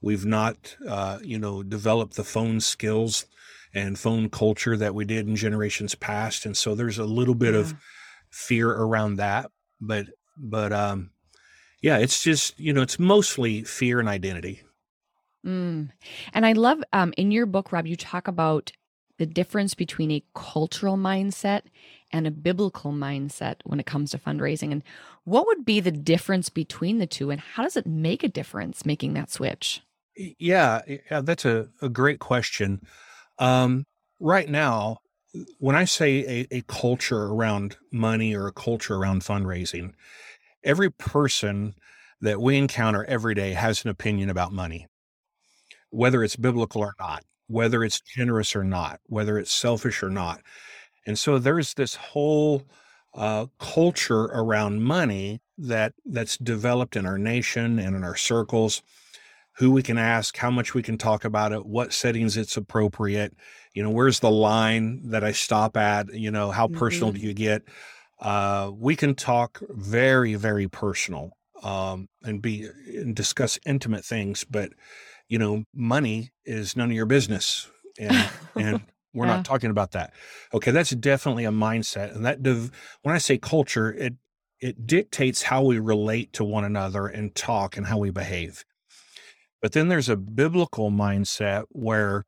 We've 0.00 0.26
not, 0.26 0.76
uh, 0.88 1.18
you 1.22 1.38
know, 1.38 1.62
developed 1.62 2.16
the 2.16 2.24
phone 2.24 2.60
skills 2.60 3.26
and 3.72 3.98
phone 3.98 4.28
culture 4.28 4.76
that 4.76 4.94
we 4.94 5.04
did 5.04 5.28
in 5.28 5.36
generations 5.36 5.94
past. 5.94 6.46
And 6.46 6.56
so 6.56 6.74
there's 6.74 6.98
a 6.98 7.04
little 7.04 7.34
bit 7.34 7.54
yeah. 7.54 7.60
of 7.60 7.74
fear 8.30 8.70
around 8.70 9.16
that. 9.16 9.50
But, 9.80 10.06
but, 10.36 10.72
um, 10.72 11.10
yeah, 11.80 11.98
it's 11.98 12.22
just, 12.22 12.58
you 12.58 12.72
know, 12.72 12.82
it's 12.82 12.98
mostly 12.98 13.62
fear 13.62 14.00
and 14.00 14.08
identity. 14.08 14.62
Mm. 15.44 15.90
And 16.32 16.46
I 16.46 16.52
love 16.52 16.82
um, 16.92 17.12
in 17.16 17.30
your 17.30 17.46
book, 17.46 17.72
Rob, 17.72 17.86
you 17.86 17.96
talk 17.96 18.28
about 18.28 18.72
the 19.18 19.26
difference 19.26 19.74
between 19.74 20.10
a 20.10 20.24
cultural 20.34 20.96
mindset 20.96 21.62
and 22.12 22.26
a 22.26 22.30
biblical 22.30 22.92
mindset 22.92 23.56
when 23.64 23.80
it 23.80 23.86
comes 23.86 24.10
to 24.12 24.18
fundraising. 24.18 24.72
And 24.72 24.82
what 25.24 25.46
would 25.46 25.64
be 25.64 25.80
the 25.80 25.90
difference 25.90 26.48
between 26.48 26.98
the 26.98 27.06
two, 27.06 27.30
and 27.30 27.40
how 27.40 27.62
does 27.62 27.76
it 27.76 27.86
make 27.86 28.22
a 28.22 28.28
difference 28.28 28.86
making 28.86 29.14
that 29.14 29.30
switch? 29.30 29.82
Yeah, 30.16 30.80
yeah 30.86 31.20
that's 31.22 31.44
a, 31.44 31.68
a 31.82 31.88
great 31.88 32.20
question. 32.20 32.80
Um, 33.38 33.84
right 34.20 34.48
now, 34.48 34.98
when 35.58 35.74
I 35.74 35.84
say 35.84 36.46
a, 36.52 36.56
a 36.58 36.62
culture 36.62 37.24
around 37.24 37.76
money 37.92 38.34
or 38.34 38.46
a 38.46 38.52
culture 38.52 38.94
around 38.94 39.22
fundraising, 39.22 39.92
every 40.62 40.90
person 40.90 41.74
that 42.20 42.40
we 42.40 42.56
encounter 42.56 43.04
every 43.04 43.34
day 43.34 43.52
has 43.52 43.84
an 43.84 43.90
opinion 43.90 44.30
about 44.30 44.52
money, 44.52 44.86
whether 45.90 46.22
it's 46.22 46.36
biblical 46.36 46.82
or 46.82 46.94
not, 46.98 47.24
whether 47.48 47.84
it's 47.84 48.00
generous 48.00 48.54
or 48.54 48.64
not, 48.64 49.00
whether 49.06 49.38
it's 49.38 49.52
selfish 49.52 50.02
or 50.02 50.10
not. 50.10 50.40
And 51.06 51.18
so 51.18 51.38
there's 51.38 51.74
this 51.74 51.94
whole 51.94 52.62
uh, 53.14 53.46
culture 53.58 54.24
around 54.24 54.82
money 54.82 55.40
that 55.56 55.92
that's 56.04 56.36
developed 56.36 56.96
in 56.96 57.06
our 57.06 57.18
nation 57.18 57.78
and 57.78 57.94
in 57.94 58.02
our 58.02 58.16
circles 58.16 58.82
who 59.58 59.70
we 59.70 59.82
can 59.82 59.98
ask, 59.98 60.36
how 60.36 60.50
much 60.50 60.74
we 60.74 60.82
can 60.82 60.98
talk 60.98 61.24
about 61.24 61.52
it, 61.52 61.64
what 61.64 61.92
settings 61.92 62.36
it's 62.36 62.56
appropriate, 62.56 63.32
you 63.72 63.82
know, 63.82 63.90
where's 63.90 64.18
the 64.18 64.30
line 64.30 65.10
that 65.10 65.22
I 65.22 65.30
stop 65.30 65.76
at, 65.76 66.12
you 66.12 66.30
know, 66.30 66.50
how 66.50 66.66
mm-hmm. 66.66 66.78
personal 66.78 67.12
do 67.12 67.20
you 67.20 67.34
get? 67.34 67.62
Uh, 68.20 68.72
we 68.74 68.96
can 68.96 69.14
talk 69.14 69.60
very, 69.68 70.34
very 70.34 70.66
personal 70.66 71.36
um, 71.62 72.08
and 72.22 72.42
be 72.42 72.68
and 72.88 73.14
discuss 73.14 73.58
intimate 73.64 74.04
things, 74.04 74.44
but 74.44 74.72
you 75.28 75.38
know, 75.38 75.64
money 75.74 76.32
is 76.44 76.76
none 76.76 76.90
of 76.90 76.96
your 76.96 77.06
business, 77.06 77.68
and 77.98 78.30
and 78.56 78.80
We're 79.14 79.26
Yeah. 79.26 79.36
not 79.36 79.44
talking 79.44 79.70
about 79.70 79.92
that. 79.92 80.12
Okay, 80.52 80.70
that's 80.70 80.90
definitely 80.90 81.44
a 81.44 81.50
mindset, 81.50 82.14
and 82.14 82.24
that 82.26 82.42
div- 82.42 82.70
when 83.02 83.14
I 83.14 83.18
say 83.18 83.38
culture, 83.38 83.92
it 83.92 84.14
it 84.60 84.86
dictates 84.86 85.42
how 85.42 85.62
we 85.62 85.78
relate 85.78 86.32
to 86.32 86.44
one 86.44 86.64
another 86.64 87.06
and 87.06 87.34
talk 87.34 87.76
and 87.76 87.86
how 87.86 87.98
we 87.98 88.10
behave. 88.10 88.64
But 89.60 89.72
then 89.72 89.88
there's 89.88 90.08
a 90.08 90.16
biblical 90.16 90.90
mindset 90.90 91.64
where 91.70 92.24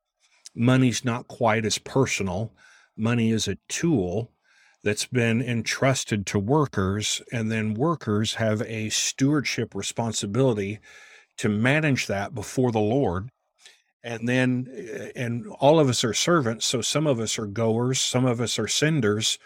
money's 0.54 1.04
not 1.04 1.28
quite 1.28 1.64
as 1.64 1.78
personal. 1.78 2.52
Money 2.96 3.30
is 3.30 3.48
a 3.48 3.58
tool 3.68 4.32
that's 4.82 5.06
been 5.06 5.40
entrusted 5.42 6.26
to 6.26 6.38
workers, 6.38 7.22
and 7.32 7.50
then 7.50 7.74
workers 7.74 8.34
have 8.34 8.62
a 8.62 8.90
stewardship 8.90 9.74
responsibility 9.74 10.78
to 11.38 11.48
manage 11.48 12.06
that 12.06 12.34
before 12.34 12.70
the 12.72 12.80
Lord. 12.80 13.30
And 14.06 14.28
then, 14.28 15.12
and 15.16 15.48
all 15.58 15.80
of 15.80 15.88
us 15.88 16.04
are 16.04 16.14
servants. 16.14 16.64
So 16.64 16.80
some 16.80 17.08
of 17.08 17.18
us 17.18 17.40
are 17.40 17.46
goers, 17.46 18.00
some 18.00 18.25
of 18.25 18.40
us 18.40 18.56
are 18.56 18.68
senders, 18.68 19.36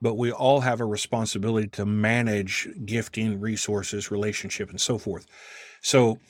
but 0.00 0.14
we 0.14 0.30
all 0.30 0.60
have 0.60 0.80
a 0.80 0.84
responsibility 0.84 1.66
to 1.70 1.84
manage 1.84 2.68
gifting, 2.84 3.40
resources, 3.40 4.12
relationship, 4.12 4.70
and 4.70 4.80
so 4.80 4.98
forth. 4.98 5.26
So 5.82 6.20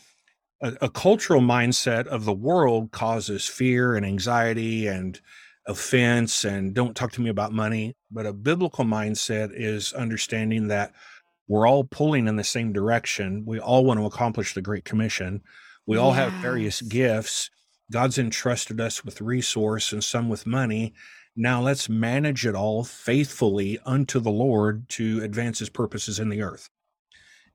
a, 0.63 0.73
a 0.81 0.89
cultural 0.89 1.43
mindset 1.43 2.07
of 2.07 2.25
the 2.25 2.33
world 2.33 2.91
causes 2.91 3.45
fear 3.47 3.97
and 3.97 4.07
anxiety 4.07 4.87
and 4.87 5.21
offense 5.69 6.43
and 6.45 6.75
don't 6.75 6.97
talk 6.97 7.13
to 7.13 7.21
me 7.21 7.29
about 7.29 7.53
money. 7.53 7.97
But 8.11 8.25
a 8.25 8.33
biblical 8.33 8.87
mindset 8.87 9.51
is 9.53 9.93
understanding 9.93 10.69
that 10.69 10.93
we're 11.49 11.69
all 11.69 11.85
pulling 11.85 12.29
in 12.29 12.37
the 12.37 12.45
same 12.45 12.73
direction. 12.73 13.45
We 13.45 13.61
all 13.61 13.85
want 13.85 14.01
to 14.01 14.07
accomplish 14.07 14.55
the 14.55 14.63
Great 14.63 14.87
Commission. 14.87 15.43
We 15.87 15.99
all 15.99 16.13
have 16.13 16.33
various 16.35 16.81
gifts. 16.81 17.51
God's 17.91 18.19
entrusted 18.19 18.81
us 18.81 19.05
with 19.05 19.21
resource 19.21 19.93
and 19.93 20.03
some 20.03 20.29
with 20.29 20.47
money. 20.47 20.95
Now 21.37 21.61
let's 21.61 21.89
manage 21.89 22.47
it 22.47 22.55
all 22.55 22.85
faithfully 22.85 23.79
unto 23.85 24.21
the 24.21 24.31
Lord 24.31 24.89
to 24.91 25.23
advance 25.23 25.59
his 25.59 25.69
purposes 25.69 26.19
in 26.19 26.29
the 26.29 26.43
earth. 26.43 26.71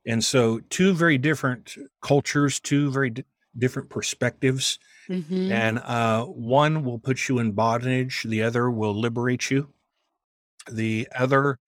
And 0.05 0.23
so, 0.23 0.59
two 0.69 0.93
very 0.93 1.17
different 1.17 1.75
cultures, 2.01 2.59
two 2.59 2.89
very 2.91 3.09
di- 3.09 3.25
different 3.57 3.89
perspectives. 3.89 4.79
Mhm. 5.09 5.51
And 5.51 5.79
uh, 5.79 6.25
one 6.25 6.83
will 6.83 6.99
put 6.99 7.27
you 7.27 7.39
in 7.39 7.51
bondage, 7.51 8.23
the 8.23 8.43
other 8.43 8.69
will 8.71 8.97
liberate 8.97 9.51
you. 9.51 9.73
The 10.71 11.07
other, 11.15 11.59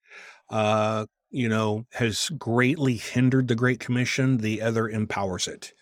uh, 0.50 1.06
you 1.32 1.50
know, 1.50 1.86
has 1.94 2.30
greatly 2.38 2.96
hindered 2.98 3.48
the 3.48 3.56
Great 3.56 3.80
Commission, 3.80 4.38
the 4.38 4.62
other 4.62 4.90
empowers 4.90 5.48
it. 5.48 5.74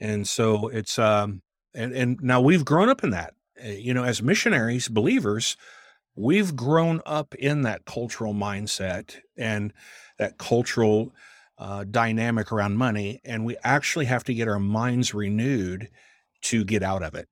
And 0.00 0.26
so 0.28 0.68
it's, 0.68 0.98
um, 0.98 1.42
and, 1.76 1.92
and 1.92 2.22
now 2.22 2.40
we've 2.40 2.64
grown 2.64 2.88
up 2.88 3.04
in 3.04 3.10
that. 3.10 3.34
Uh, 3.64 3.68
You 3.68 3.94
know, 3.94 4.04
as 4.04 4.22
missionaries, 4.22 4.88
believers, 4.88 5.56
we've 6.16 6.56
grown 6.56 7.00
up 7.04 7.34
in 7.34 7.62
that 7.62 7.84
cultural 7.84 8.34
mindset 8.34 9.16
and 9.36 9.72
that 10.18 10.38
cultural 10.38 11.12
uh, 11.58 11.84
dynamic 11.84 12.50
around 12.50 12.76
money. 12.76 13.20
And 13.24 13.44
we 13.44 13.56
actually 13.62 14.06
have 14.06 14.24
to 14.24 14.34
get 14.34 14.48
our 14.48 14.58
minds 14.58 15.14
renewed 15.14 15.88
to 16.42 16.64
get 16.64 16.82
out 16.82 17.02
of 17.02 17.14
it. 17.14 17.28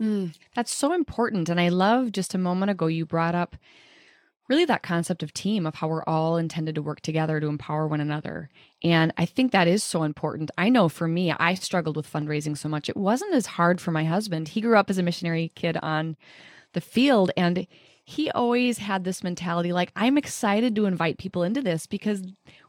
Mm, 0.00 0.34
that's 0.54 0.74
so 0.74 0.92
important. 0.92 1.48
And 1.48 1.60
I 1.60 1.68
love 1.68 2.12
just 2.12 2.34
a 2.34 2.38
moment 2.38 2.70
ago, 2.70 2.86
you 2.86 3.04
brought 3.04 3.34
up 3.34 3.56
really 4.48 4.64
that 4.64 4.82
concept 4.82 5.22
of 5.22 5.32
team, 5.32 5.66
of 5.66 5.76
how 5.76 5.88
we're 5.88 6.04
all 6.04 6.36
intended 6.36 6.74
to 6.74 6.82
work 6.82 7.00
together 7.00 7.38
to 7.38 7.46
empower 7.46 7.86
one 7.86 8.00
another. 8.00 8.48
And 8.82 9.12
I 9.16 9.26
think 9.26 9.52
that 9.52 9.68
is 9.68 9.84
so 9.84 10.02
important. 10.02 10.50
I 10.56 10.68
know 10.68 10.88
for 10.88 11.06
me, 11.06 11.32
I 11.32 11.54
struggled 11.54 11.96
with 11.96 12.10
fundraising 12.10 12.56
so 12.56 12.68
much. 12.68 12.88
It 12.88 12.96
wasn't 12.96 13.34
as 13.34 13.46
hard 13.46 13.80
for 13.80 13.90
my 13.90 14.04
husband. 14.04 14.48
He 14.48 14.60
grew 14.60 14.76
up 14.76 14.90
as 14.90 14.98
a 14.98 15.02
missionary 15.02 15.52
kid 15.54 15.76
on 15.82 16.16
the 16.72 16.80
field 16.80 17.30
and 17.36 17.66
he 18.04 18.30
always 18.30 18.78
had 18.78 19.04
this 19.04 19.22
mentality 19.22 19.70
like, 19.70 19.92
I'm 19.94 20.16
excited 20.16 20.74
to 20.76 20.86
invite 20.86 21.18
people 21.18 21.42
into 21.42 21.60
this 21.60 21.86
because 21.86 22.22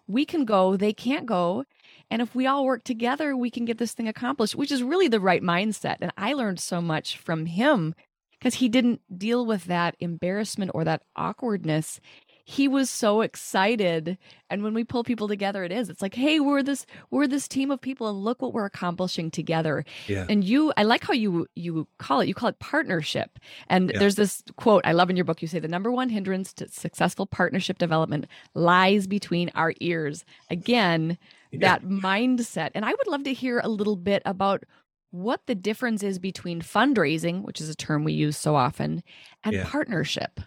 we 0.05 0.25
can 0.25 0.43
go, 0.43 0.75
they 0.75 0.91
can't 0.91 1.25
go. 1.25 1.63
And 2.11 2.21
if 2.21 2.35
we 2.35 2.45
all 2.45 2.65
work 2.65 2.83
together, 2.83 3.37
we 3.37 3.49
can 3.49 3.63
get 3.63 3.77
this 3.77 3.93
thing 3.93 4.09
accomplished, 4.09 4.55
which 4.55 4.71
is 4.71 4.83
really 4.83 5.07
the 5.07 5.21
right 5.21 5.41
mindset. 5.41 5.97
And 6.01 6.11
I 6.17 6.33
learned 6.33 6.59
so 6.59 6.81
much 6.81 7.17
from 7.17 7.45
him 7.45 7.95
because 8.39 8.55
he 8.55 8.69
didn't 8.69 9.01
deal 9.17 9.45
with 9.45 9.65
that 9.65 9.95
embarrassment 9.99 10.71
or 10.73 10.83
that 10.85 11.03
awkwardness. 11.15 11.99
He 12.45 12.67
was 12.67 12.89
so 12.89 13.21
excited. 13.21 14.17
And 14.49 14.63
when 14.63 14.73
we 14.73 14.83
pull 14.83 15.03
people 15.03 15.27
together, 15.27 15.63
it 15.63 15.71
is. 15.71 15.87
It's 15.87 16.01
like, 16.01 16.15
hey, 16.15 16.39
we're 16.39 16.63
this, 16.63 16.87
we're 17.11 17.27
this 17.27 17.47
team 17.47 17.69
of 17.69 17.79
people 17.79 18.07
and 18.09 18.23
look 18.23 18.41
what 18.41 18.53
we're 18.53 18.65
accomplishing 18.65 19.29
together. 19.29 19.85
Yeah. 20.07 20.25
And 20.27 20.43
you, 20.43 20.73
I 20.75 20.81
like 20.81 21.03
how 21.03 21.13
you 21.13 21.45
you 21.55 21.87
call 21.99 22.21
it, 22.21 22.27
you 22.27 22.33
call 22.33 22.49
it 22.49 22.57
partnership. 22.57 23.37
And 23.67 23.91
Yeah. 23.91 23.99
there's 23.99 24.15
this 24.15 24.41
quote 24.55 24.83
I 24.83 24.93
love 24.93 25.11
in 25.11 25.15
your 25.15 25.25
book. 25.25 25.43
You 25.43 25.47
say 25.47 25.59
the 25.59 25.67
number 25.67 25.91
one 25.91 26.09
hindrance 26.09 26.51
to 26.53 26.67
successful 26.69 27.27
partnership 27.27 27.77
development 27.77 28.25
lies 28.55 29.05
between 29.05 29.51
our 29.53 29.73
ears. 29.79 30.25
Again, 30.49 31.19
Yeah. 31.51 31.59
that 31.59 31.83
mindset. 31.83 32.71
And 32.73 32.83
I 32.83 32.89
would 32.91 33.07
love 33.07 33.25
to 33.25 33.33
hear 33.33 33.59
a 33.59 33.69
little 33.69 33.95
bit 33.95 34.23
about 34.25 34.63
what 35.11 35.41
the 35.47 35.55
difference 35.55 36.03
is 36.03 36.19
between 36.19 36.61
fundraising, 36.61 37.43
which 37.43 37.59
is 37.61 37.69
a 37.69 37.75
term 37.75 38.03
we 38.03 38.13
use 38.13 38.37
so 38.37 38.55
often, 38.55 39.03
and 39.43 39.55
Yeah. 39.55 39.65
partnership. 39.67 40.39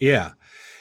Yeah. 0.00 0.32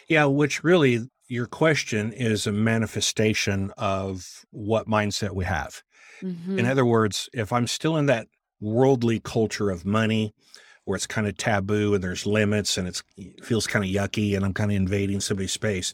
Yeah. 0.07 0.25
Which 0.25 0.63
really, 0.63 1.09
your 1.27 1.45
question 1.45 2.11
is 2.13 2.47
a 2.47 2.51
manifestation 2.51 3.71
of 3.77 4.45
what 4.51 4.87
mindset 4.87 5.33
we 5.35 5.45
have. 5.45 5.81
Mhm. 6.21 6.57
In 6.59 6.65
other 6.65 6.85
words, 6.85 7.29
if 7.33 7.53
I'm 7.53 7.67
still 7.67 7.95
in 7.97 8.07
that 8.07 8.27
worldly 8.59 9.19
culture 9.19 9.69
of 9.69 9.85
money 9.85 10.33
where 10.85 10.95
it's 10.95 11.07
kind 11.07 11.27
of 11.27 11.37
taboo 11.37 11.93
and 11.93 12.03
there's 12.03 12.25
limits 12.25 12.77
and 12.77 12.87
it's, 12.87 13.01
it 13.17 13.45
feels 13.45 13.67
kind 13.67 13.85
of 13.85 13.91
yucky 13.91 14.35
and 14.35 14.43
I'm 14.43 14.53
kind 14.53 14.71
of 14.71 14.75
invading 14.77 15.19
somebody's 15.21 15.51
space, 15.53 15.93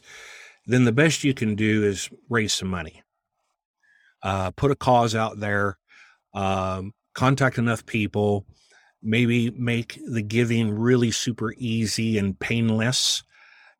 then 0.66 0.84
the 0.84 0.92
best 0.92 1.24
you 1.24 1.34
can 1.34 1.54
do 1.54 1.84
is 1.84 2.10
raise 2.28 2.52
some 2.54 2.68
money. 2.68 3.02
Uh, 4.22 4.50
put 4.50 4.70
a 4.70 4.76
cause 4.76 5.14
out 5.14 5.38
there, 5.38 5.78
um, 6.34 6.92
contact 7.18 7.58
enough 7.58 7.84
people, 7.86 8.46
maybe 9.02 9.50
make 9.52 9.98
the 10.06 10.22
giving 10.22 10.70
really 10.70 11.10
super 11.10 11.54
easy 11.58 12.18
and 12.18 12.38
painless 12.38 13.22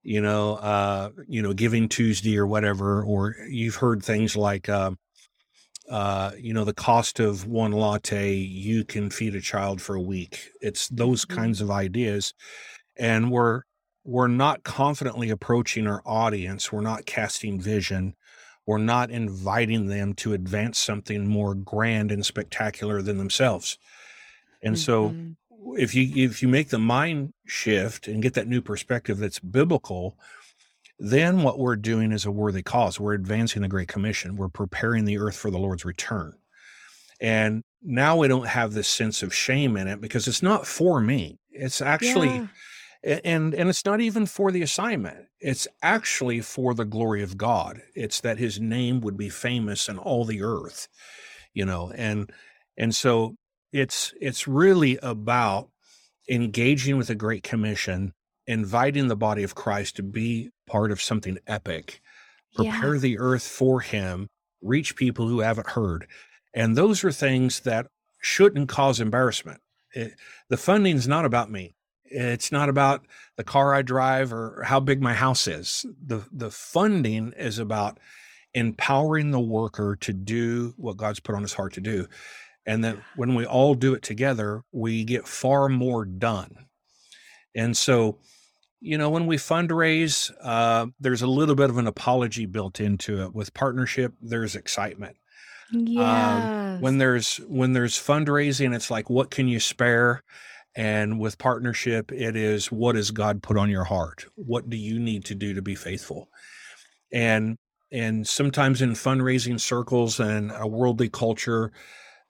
you 0.04 0.20
know, 0.20 0.56
uh, 0.56 1.10
you 1.28 1.42
know, 1.42 1.52
Giving 1.52 1.88
Tuesday 1.88 2.38
or 2.38 2.46
whatever, 2.46 3.02
or 3.04 3.36
you've 3.48 3.76
heard 3.76 4.02
things 4.02 4.36
like, 4.36 4.68
uh, 4.68 4.92
uh, 5.90 6.32
you 6.38 6.52
know, 6.52 6.64
the 6.64 6.74
cost 6.74 7.20
of 7.20 7.46
one 7.46 7.72
latte, 7.72 8.34
you 8.34 8.84
can 8.84 9.10
feed 9.10 9.34
a 9.34 9.40
child 9.40 9.80
for 9.80 9.96
a 9.96 10.00
week. 10.02 10.50
It's 10.60 10.88
those 10.88 11.24
Mhm. 11.28 11.34
kinds 11.36 11.60
of 11.60 11.70
ideas, 11.70 12.34
and 12.96 13.30
we're 13.30 13.62
we're 14.04 14.28
not 14.28 14.64
confidently 14.64 15.30
approaching 15.30 15.86
our 15.86 16.02
audience. 16.06 16.72
We're 16.72 16.80
not 16.82 17.06
casting 17.06 17.60
vision. 17.60 18.14
We're 18.68 18.76
not 18.76 19.10
inviting 19.10 19.86
them 19.86 20.12
to 20.16 20.34
advance 20.34 20.78
something 20.78 21.26
more 21.26 21.54
grand 21.54 22.12
and 22.12 22.24
spectacular 22.24 23.00
than 23.00 23.16
themselves. 23.16 23.78
And 24.62 24.78
so, 24.78 25.08
Mhm. 25.08 25.36
if 25.78 25.94
you 25.94 26.26
if 26.26 26.42
you 26.42 26.48
make 26.48 26.68
the 26.68 26.78
mind 26.78 27.32
shift 27.46 28.08
and 28.08 28.22
get 28.22 28.34
that 28.34 28.46
new 28.46 28.60
perspective 28.60 29.16
that's 29.18 29.38
biblical 29.38 30.18
then 31.00 31.42
what 31.42 31.58
we're 31.58 31.76
doing 31.76 32.10
is 32.10 32.24
a 32.26 32.30
worthy 32.30 32.62
cause 32.62 32.98
we're 33.00 33.12
advancing 33.14 33.62
the 33.62 33.68
great 33.68 33.88
commission 33.88 34.36
we're 34.36 34.48
preparing 34.48 35.04
the 35.04 35.18
earth 35.18 35.36
for 35.36 35.50
the 35.50 35.58
lord's 35.58 35.84
return 35.84 36.32
and 37.20 37.62
now 37.82 38.16
we 38.16 38.28
don't 38.28 38.46
have 38.46 38.72
this 38.72 38.88
sense 38.88 39.22
of 39.22 39.34
shame 39.34 39.76
in 39.76 39.88
it 39.88 40.00
because 40.00 40.26
it's 40.26 40.42
not 40.42 40.66
for 40.66 41.00
me 41.00 41.38
it's 41.50 41.80
actually 41.82 42.28
Yeah. 42.36 42.46
And 43.04 43.54
and 43.54 43.68
it's 43.68 43.84
not 43.84 44.00
even 44.00 44.26
for 44.26 44.50
the 44.52 44.62
assignment. 44.62 45.26
It's 45.40 45.68
actually 45.82 46.40
for 46.40 46.74
the 46.74 46.84
glory 46.84 47.22
of 47.22 47.36
god. 47.38 47.82
It's 47.94 48.20
that 48.22 48.38
his 48.38 48.60
name 48.60 49.00
would 49.00 49.16
be 49.16 49.28
famous 49.28 49.88
in 49.88 49.98
all 49.98 50.24
the 50.24 50.42
earth 50.42 50.88
you 51.54 51.64
know 51.64 51.90
and 51.96 52.30
and 52.76 52.94
so 52.94 53.34
it's 53.72 54.12
it's 54.20 54.46
really 54.46 54.98
about 55.02 55.70
engaging 56.28 56.96
with 56.98 57.08
the 57.08 57.14
great 57.14 57.42
commission 57.42 58.12
inviting 58.46 59.08
the 59.08 59.16
body 59.16 59.42
of 59.42 59.54
christ 59.54 59.96
to 59.96 60.02
be 60.02 60.50
part 60.66 60.92
of 60.92 61.00
something 61.00 61.38
epic 61.46 62.00
prepare 62.54 62.94
Yeah. 62.94 63.00
the 63.00 63.18
earth 63.18 63.46
for 63.46 63.80
him 63.80 64.28
reach 64.62 64.96
people 64.96 65.26
who 65.28 65.40
haven't 65.40 65.70
heard 65.70 66.06
and 66.54 66.76
those 66.76 67.02
are 67.04 67.12
things 67.12 67.60
that 67.60 67.86
shouldn't 68.20 68.68
cause 68.68 69.00
embarrassment. 69.00 69.60
It, 69.94 70.14
the 70.50 70.56
funding's 70.56 71.08
not 71.08 71.24
about 71.24 71.50
me 71.50 71.74
it's 72.10 72.52
not 72.52 72.68
about 72.68 73.06
the 73.36 73.44
car 73.44 73.74
i 73.74 73.82
drive 73.82 74.32
or 74.32 74.62
how 74.64 74.80
big 74.80 75.02
my 75.02 75.14
house 75.14 75.46
is. 75.46 75.86
The 76.04 76.24
the 76.32 76.50
funding 76.50 77.32
is 77.36 77.58
about 77.58 77.98
empowering 78.54 79.30
the 79.30 79.40
worker 79.40 79.96
to 80.00 80.12
do 80.12 80.74
what 80.76 80.96
god's 80.96 81.20
put 81.20 81.34
on 81.34 81.42
his 81.42 81.52
heart 81.52 81.74
to 81.74 81.80
do. 81.80 82.06
And 82.66 82.84
that 82.84 82.96
when 83.16 83.34
we 83.34 83.46
all 83.46 83.74
do 83.74 83.94
it 83.94 84.02
together 84.02 84.62
we 84.72 85.04
get 85.04 85.26
far 85.26 85.68
more 85.68 86.04
done. 86.04 86.66
And 87.54 87.76
so 87.76 88.18
you 88.80 88.96
know 88.96 89.10
when 89.10 89.26
we 89.26 89.36
fundraise 89.36 90.30
uh, 90.42 90.86
there's 91.00 91.22
a 91.22 91.26
little 91.26 91.54
bit 91.54 91.70
of 91.70 91.78
an 91.78 91.86
apology 91.86 92.46
built 92.46 92.80
into 92.80 93.22
it. 93.22 93.34
With 93.34 93.54
partnership 93.54 94.14
there's 94.20 94.56
excitement. 94.56 95.16
Yes. 95.70 96.80
when 96.80 96.96
there's 96.96 97.36
when 97.46 97.74
there's 97.74 97.98
fundraising 97.98 98.74
it's 98.74 98.90
like 98.90 99.10
what 99.10 99.30
can 99.30 99.48
you 99.48 99.60
spare 99.60 100.22
And 100.76 101.18
with 101.18 101.38
partnership, 101.38 102.12
it 102.12 102.36
is 102.36 102.70
what 102.70 102.94
has 102.94 103.10
God 103.10 103.42
put 103.42 103.56
on 103.56 103.70
your 103.70 103.84
heart? 103.84 104.26
What 104.36 104.70
do 104.70 104.76
you 104.76 104.98
need 104.98 105.24
to 105.26 105.34
do 105.34 105.54
to 105.54 105.62
be 105.62 105.74
faithful? 105.74 106.28
And 107.12 107.56
and 107.90 108.26
sometimes 108.26 108.82
in 108.82 108.90
fundraising 108.92 109.58
circles 109.58 110.20
and 110.20 110.52
a 110.54 110.66
worldly 110.66 111.08
culture, 111.08 111.72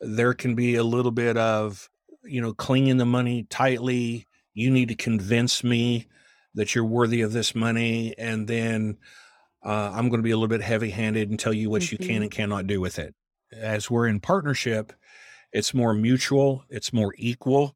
there 0.00 0.32
can 0.32 0.54
be 0.54 0.76
a 0.76 0.84
little 0.84 1.10
bit 1.10 1.36
of, 1.36 1.88
you 2.24 2.40
know, 2.40 2.52
clinging 2.52 2.98
the 2.98 3.06
money 3.06 3.44
tightly. 3.50 4.26
You 4.54 4.70
need 4.70 4.88
to 4.88 4.94
convince 4.94 5.64
me 5.64 6.06
that 6.54 6.74
you're 6.74 6.84
worthy 6.84 7.22
of 7.22 7.32
this 7.32 7.54
money. 7.54 8.14
And 8.18 8.46
then 8.46 8.98
uh, 9.64 9.90
I'm 9.92 10.08
going 10.08 10.20
to 10.20 10.24
be 10.24 10.30
a 10.30 10.36
little 10.36 10.48
bit 10.48 10.62
heavy 10.62 10.90
handed 10.90 11.28
and 11.30 11.38
tell 11.38 11.52
you 11.52 11.70
what 11.70 11.82
mm-hmm. 11.82 11.94
you 11.94 11.98
can 11.98 12.16
mm-hmm. 12.16 12.22
and 12.22 12.30
cannot 12.30 12.66
do 12.66 12.80
with 12.80 12.98
it. 12.98 13.14
As 13.52 13.90
we're 13.90 14.06
in 14.06 14.20
partnership, 14.20 14.92
it's 15.52 15.74
more 15.74 15.94
mutual, 15.94 16.64
it's 16.68 16.92
more 16.92 17.14
equal. 17.16 17.74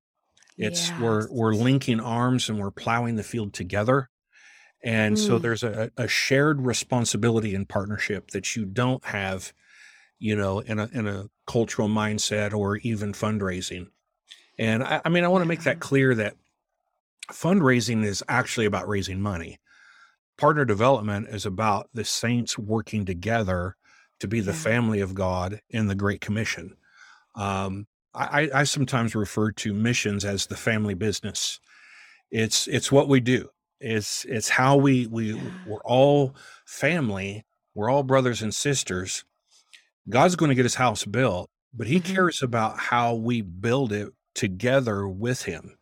It's 0.57 0.89
yes. 0.89 1.01
we're 1.01 1.29
we're 1.31 1.55
linking 1.55 2.01
arms 2.01 2.49
and 2.49 2.59
we're 2.59 2.71
plowing 2.71 3.17
the 3.17 3.23
field 3.23 3.55
together. 3.55 4.09
And 4.85 5.17
mm. 5.17 5.27
so 5.27 5.39
there's 5.39 5.63
a, 5.63 5.91
a 5.97 6.09
shared 6.09 6.63
responsibility 6.63 7.55
in 7.55 7.67
partnership 7.67 8.33
that 8.33 8.57
you 8.57 8.65
don't 8.65 9.05
have, 9.07 9.53
you 10.19 10.37
know, 10.37 10.59
in 10.61 10.79
a 10.79 10.89
in 10.93 11.07
a 11.07 11.27
cultural 11.47 11.89
mindset 11.89 12.53
or 12.53 12.77
even 12.79 13.13
fundraising. 13.13 13.87
And 14.59 14.83
I, 14.83 15.01
I 15.05 15.09
mean, 15.09 15.25
I 15.25 15.29
want 15.29 15.43
to 15.43 15.49
make 15.49 15.63
that 15.63 15.81
clear 15.81 16.15
that 16.17 16.35
fundraising 17.31 18.05
is 18.05 18.23
actually 18.29 18.67
about 18.67 18.89
raising 18.89 19.21
money. 19.21 19.59
Partner 20.37 20.65
development 20.65 21.29
is 21.29 21.47
about 21.47 21.89
the 21.95 22.05
saints 22.05 22.59
working 22.59 23.05
together 23.05 23.77
to 24.21 24.29
be 24.29 24.41
the 24.41 24.53
yeah. 24.53 24.59
family 24.59 25.01
of 25.01 25.15
God 25.15 25.61
in 25.71 25.87
the 25.87 25.95
Great 25.95 26.21
Commission. 26.21 26.77
Um, 27.35 27.87
I, 28.15 28.51
I 28.55 28.65
sometimes 28.65 29.15
refer 29.15 29.53
to 29.53 29.73
missions 29.73 30.25
as 30.25 30.47
the 30.47 30.57
family 30.57 30.95
business. 30.95 31.61
It's 32.31 32.67
it's 32.69 32.93
what 32.93 33.09
we 33.09 33.21
do. 33.21 33.49
It's 33.81 34.25
it's 34.27 34.51
how 34.51 34.77
we 34.77 35.07
we 35.07 35.41
we're 35.67 35.83
all 35.85 36.35
family. 36.67 37.45
We're 37.75 37.91
all 37.91 38.03
brothers 38.03 38.43
and 38.43 38.55
sisters. 38.55 39.25
God's 40.09 40.37
going 40.37 40.51
to 40.51 40.55
get 40.55 40.65
his 40.65 40.75
house 40.75 41.05
built, 41.05 41.49
but 41.73 41.87
he 41.87 42.01
mm-hmm. 42.01 42.15
cares 42.15 42.43
about 42.43 42.79
how 42.79 43.15
we 43.15 43.41
build 43.41 43.93
it 43.93 44.13
together 44.35 45.09
with 45.09 45.45
him. 45.45 45.77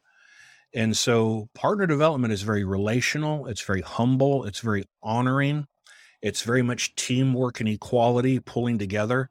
And 0.73 0.97
so 0.97 1.49
partner 1.55 1.87
development 1.87 2.33
is 2.33 2.43
very 2.43 2.65
relational, 2.65 3.47
it's 3.47 3.63
very 3.63 3.81
humble, 3.81 4.45
it's 4.45 4.61
very 4.61 4.85
honoring, 5.03 5.67
it's 6.23 6.43
very 6.43 6.63
much 6.63 6.95
teamwork 6.95 7.61
and 7.61 7.69
equality 7.69 8.39
pulling 8.39 8.79
together. 8.79 9.31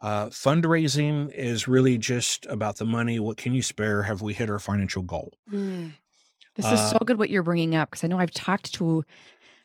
Uh, 0.00 0.26
fundraising 0.26 1.30
is 1.32 1.68
really 1.68 1.98
just 1.98 2.46
about 2.46 2.76
the 2.76 2.86
money. 2.86 3.18
What 3.18 3.36
can 3.36 3.52
you 3.52 3.62
spare? 3.62 4.02
Have 4.04 4.22
we 4.22 4.32
hit 4.32 4.48
our 4.48 4.58
financial 4.58 5.02
goal? 5.02 5.34
Mm. 5.52 5.92
This 6.56 6.66
is 6.66 6.80
uh, 6.80 6.90
so 6.90 6.98
good 7.04 7.18
what 7.18 7.30
you're 7.30 7.42
bringing 7.42 7.74
up 7.74 7.90
because 7.90 8.04
I 8.04 8.08
know 8.08 8.18
I've 8.18 8.32
talked 8.32 8.72
to 8.74 9.04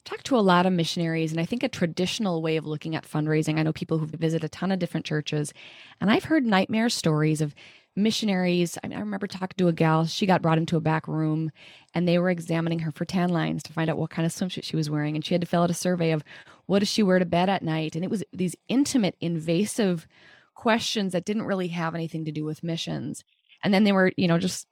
talked 0.04 0.25
to 0.27 0.38
a 0.38 0.39
lot 0.39 0.68
of 0.68 0.74
missionaries 0.74 1.32
and 1.32 1.42
I 1.42 1.46
think 1.46 1.63
a 1.63 1.70
traditional 1.70 2.42
way 2.42 2.58
of 2.58 2.65
looking 2.65 2.96
at 2.96 3.10
fundraising. 3.10 3.58
I 3.58 3.63
know 3.63 3.74
people 3.74 3.98
who 3.98 4.06
visit 4.06 4.44
a 4.44 4.50
ton 4.50 4.72
of 4.72 4.77
different 4.77 5.06
churches 5.06 5.51
and 6.00 6.12
I've 6.12 6.25
heard 6.25 6.46
nightmare 6.46 6.89
stories 6.89 7.42
of 7.42 7.56
missionaries. 7.96 8.77
I, 8.84 8.88
mean, 8.88 8.98
I 8.98 9.01
remember 9.01 9.25
talking 9.25 9.56
to 9.58 9.68
a 9.68 9.74
gal, 9.74 10.06
she 10.06 10.25
got 10.25 10.42
brought 10.42 10.60
into 10.60 10.77
a 10.77 10.82
back 10.82 11.08
room 11.08 11.51
and 11.94 12.08
they 12.08 12.20
were 12.20 12.30
examining 12.30 12.80
her 12.80 12.92
for 12.92 13.06
tan 13.06 13.30
lines 13.30 13.63
to 13.63 13.74
find 13.74 13.89
out 13.89 13.98
what 13.98 14.12
kind 14.12 14.25
of 14.25 14.32
swimsuit 14.32 14.63
she 14.63 14.75
was 14.75 14.89
wearing. 14.89 15.15
And 15.15 15.25
she 15.25 15.34
had 15.34 15.42
to 15.42 15.48
fill 15.48 15.63
out 15.63 15.72
a 15.72 15.75
survey 15.75 16.12
of 16.12 16.24
what 16.66 16.80
does 16.80 16.88
she 16.88 17.04
wear 17.04 17.20
to 17.20 17.26
bed 17.26 17.50
at 17.50 17.64
night? 17.64 17.96
And 17.96 18.04
it 18.04 18.10
was 18.10 18.24
these 18.34 18.56
intimate, 18.68 19.16
invasive 19.20 20.08
questions 20.54 21.14
that 21.14 21.26
didn't 21.26 21.44
really 21.46 21.70
have 21.70 21.96
anything 21.96 22.26
to 22.26 22.32
do 22.32 22.46
with 22.46 22.64
missions. 22.64 23.24
And 23.64 23.74
then 23.74 23.84
they 23.84 23.92
were, 23.92 24.12
you 24.18 24.28
know, 24.28 24.38
just 24.38 24.68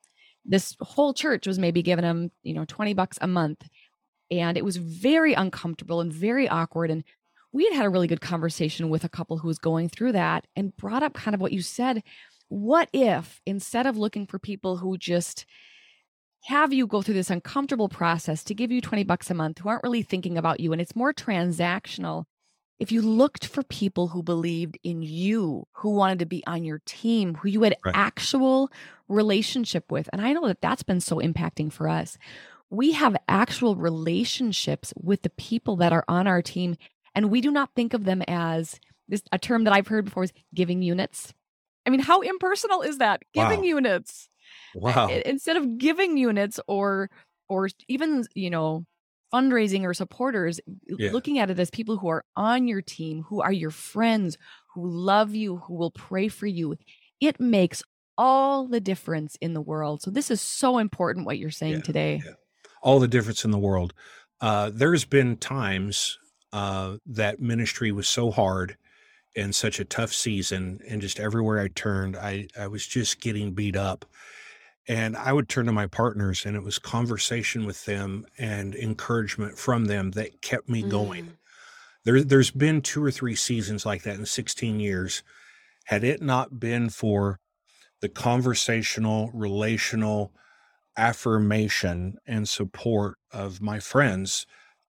this 0.46 0.76
whole 0.82 1.14
church 1.14 1.48
was 1.48 1.60
maybe 1.60 1.82
giving 1.82 2.04
them, 2.04 2.32
you 2.42 2.54
know, 2.54 2.66
20 2.66 2.94
bucks 2.94 3.18
a 3.22 3.28
month. 3.28 3.68
And 4.32 4.58
it 4.58 4.66
was 4.66 4.78
very 4.78 5.34
uncomfortable 5.34 6.02
and 6.02 6.12
very 6.12 6.48
awkward. 6.48 6.90
And 6.90 7.04
we 7.52 7.66
had 7.66 7.74
had 7.74 7.86
a 7.86 7.90
really 7.90 8.08
good 8.08 8.22
conversation 8.22 8.90
with 8.90 9.04
a 9.04 9.10
couple 9.10 9.38
who 9.38 9.48
was 9.48 9.60
going 9.60 9.90
through 9.90 10.14
that 10.14 10.48
and 10.56 10.76
brought 10.76 11.04
up 11.04 11.14
kind 11.14 11.36
of 11.36 11.42
what 11.42 11.54
you 11.54 11.62
said 11.62 12.04
what 12.54 12.88
if 12.94 13.42
instead 13.48 13.88
of 13.88 13.98
looking 13.98 14.28
for 14.28 14.38
people 14.38 14.78
who 14.78 14.96
just 14.96 15.46
have 16.46 16.74
you 16.74 16.86
go 16.86 17.02
through 17.02 17.14
this 17.14 17.30
uncomfortable 17.30 17.90
process 17.90 18.44
to 18.44 18.54
give 18.54 18.72
you 18.72 18.82
20 18.82 19.04
bucks 19.04 19.30
a 19.30 19.34
month 19.34 19.60
who 19.60 19.70
aren't 19.70 19.84
really 19.84 20.02
thinking 20.02 20.38
about 20.38 20.60
you 20.60 20.72
and 20.72 20.82
it's 20.82 20.96
more 20.96 21.14
transactional 21.14 22.26
if 22.80 22.92
you 22.92 23.02
looked 23.02 23.46
for 23.46 23.64
people 23.64 24.10
who 24.10 24.22
believed 24.22 24.78
in 24.84 25.02
you 25.02 25.66
who 25.74 25.92
wanted 25.92 26.20
to 26.20 26.26
be 26.26 26.46
on 26.46 26.64
your 26.64 26.82
team 26.86 27.36
who 27.36 27.48
you 27.48 27.64
had 27.64 27.76
right. 27.86 27.96
actual 27.96 28.70
relationship 29.08 29.92
with 29.92 30.10
and 30.12 30.22
i 30.22 30.34
know 30.34 30.48
that 30.48 30.62
that's 30.62 30.84
been 30.84 31.02
so 31.02 31.18
impacting 31.18 31.72
for 31.72 31.88
us 31.88 32.18
we 32.70 32.92
have 32.92 33.16
actual 33.28 33.76
relationships 33.76 34.94
with 34.98 35.22
the 35.22 35.30
people 35.32 35.76
that 35.76 35.94
are 35.94 36.06
on 36.08 36.28
our 36.28 36.42
team 36.42 36.76
and 37.16 37.30
we 37.30 37.42
do 37.42 37.52
not 37.52 37.70
think 37.76 37.94
of 37.94 38.06
them 38.06 38.22
as 38.28 38.80
this 39.08 39.24
a 39.32 39.38
term 39.38 39.64
that 39.64 39.74
i've 39.74 39.88
heard 39.88 40.06
before 40.06 40.24
is 40.24 40.34
giving 40.54 40.82
units 40.82 41.34
I 41.86 41.90
mean, 41.90 42.00
how 42.00 42.22
impersonal 42.22 42.82
is 42.82 43.00
that? 43.00 43.24
Giving 43.34 43.60
wow. 43.60 43.66
units. 43.66 44.30
Wow. 44.76 45.10
Instead 45.26 45.58
of 45.58 45.78
giving 45.78 46.18
units 46.18 46.60
or 46.68 47.10
or 47.50 47.70
even, 47.88 48.26
you 48.34 48.50
know, 48.50 48.86
fundraising 49.34 49.84
or 49.84 49.94
supporters, 49.94 50.60
yeah. 50.88 51.12
looking 51.12 51.40
at 51.40 51.50
it 51.50 51.60
as 51.60 51.70
people 51.70 51.98
who 51.98 52.08
are 52.08 52.24
on 52.36 52.68
your 52.68 52.82
team, 52.82 53.24
who 53.24 53.42
are 53.42 53.52
your 53.52 53.72
friends, 53.72 54.38
who 54.74 54.88
love 54.88 55.36
you, 55.36 55.58
who 55.58 55.74
will 55.74 55.92
pray 55.92 56.28
for 56.28 56.48
you. 56.48 56.76
It 57.20 57.40
makes 57.40 57.84
all 58.18 58.68
the 58.68 58.80
difference 58.80 59.36
in 59.42 59.54
the 59.54 59.62
world. 59.62 60.02
So 60.02 60.12
this 60.12 60.30
is 60.30 60.42
so 60.42 60.78
important 60.78 61.26
what 61.26 61.40
you're 61.40 61.52
saying 61.52 61.74
yeah, 61.76 61.82
today. 61.82 62.22
Yeah. 62.24 62.34
All 62.82 63.00
the 63.00 63.08
difference 63.08 63.44
in 63.44 63.52
the 63.52 63.60
world. 63.60 63.94
Uh, 64.40 64.70
there's 64.74 65.06
been 65.06 65.38
times 65.38 66.20
uh, 66.52 66.98
that 67.06 67.40
ministry 67.40 67.92
was 67.92 68.08
so 68.08 68.30
hard 68.30 68.78
and 69.36 69.56
such 69.56 69.80
a 69.80 69.86
tough 69.86 70.14
season 70.14 70.80
and 70.88 71.02
just 71.02 71.20
everywhere 71.20 71.60
I 71.60 71.70
turned, 71.70 72.16
I, 72.16 72.48
I 72.58 72.68
was 72.68 72.86
just 72.86 73.20
getting 73.20 73.54
beat 73.54 73.76
up. 73.76 74.06
And 74.88 75.16
I 75.16 75.32
would 75.32 75.48
turn 75.48 75.66
to 75.68 75.72
my 75.72 75.88
partners 75.88 76.46
and 76.46 76.56
it 76.56 76.64
was 76.64 76.78
conversation 76.78 77.66
with 77.66 77.86
them 77.86 78.26
and 78.38 78.76
encouragement 78.76 79.58
from 79.58 79.86
them 79.86 80.12
that 80.12 80.42
kept 80.42 80.68
me 80.68 80.82
going. 80.82 81.26
Mm. 81.26 81.30
There, 82.04 82.24
there's 82.24 82.52
been 82.52 82.82
two 82.82 83.04
or 83.04 83.12
three 83.12 83.36
seasons 83.36 83.86
like 83.86 84.04
that 84.04 84.18
in 84.18 84.26
16 84.26 84.80
years. 84.80 85.24
Had 85.86 86.04
it 86.04 86.22
not 86.22 86.60
been 86.60 86.90
for 86.90 87.40
the 88.02 88.10
conversational, 88.10 89.32
relational 89.34 90.34
affirmation 90.98 92.18
and 92.28 92.48
support 92.48 93.18
of 93.32 93.62
my 93.62 93.80
friends, 93.80 94.46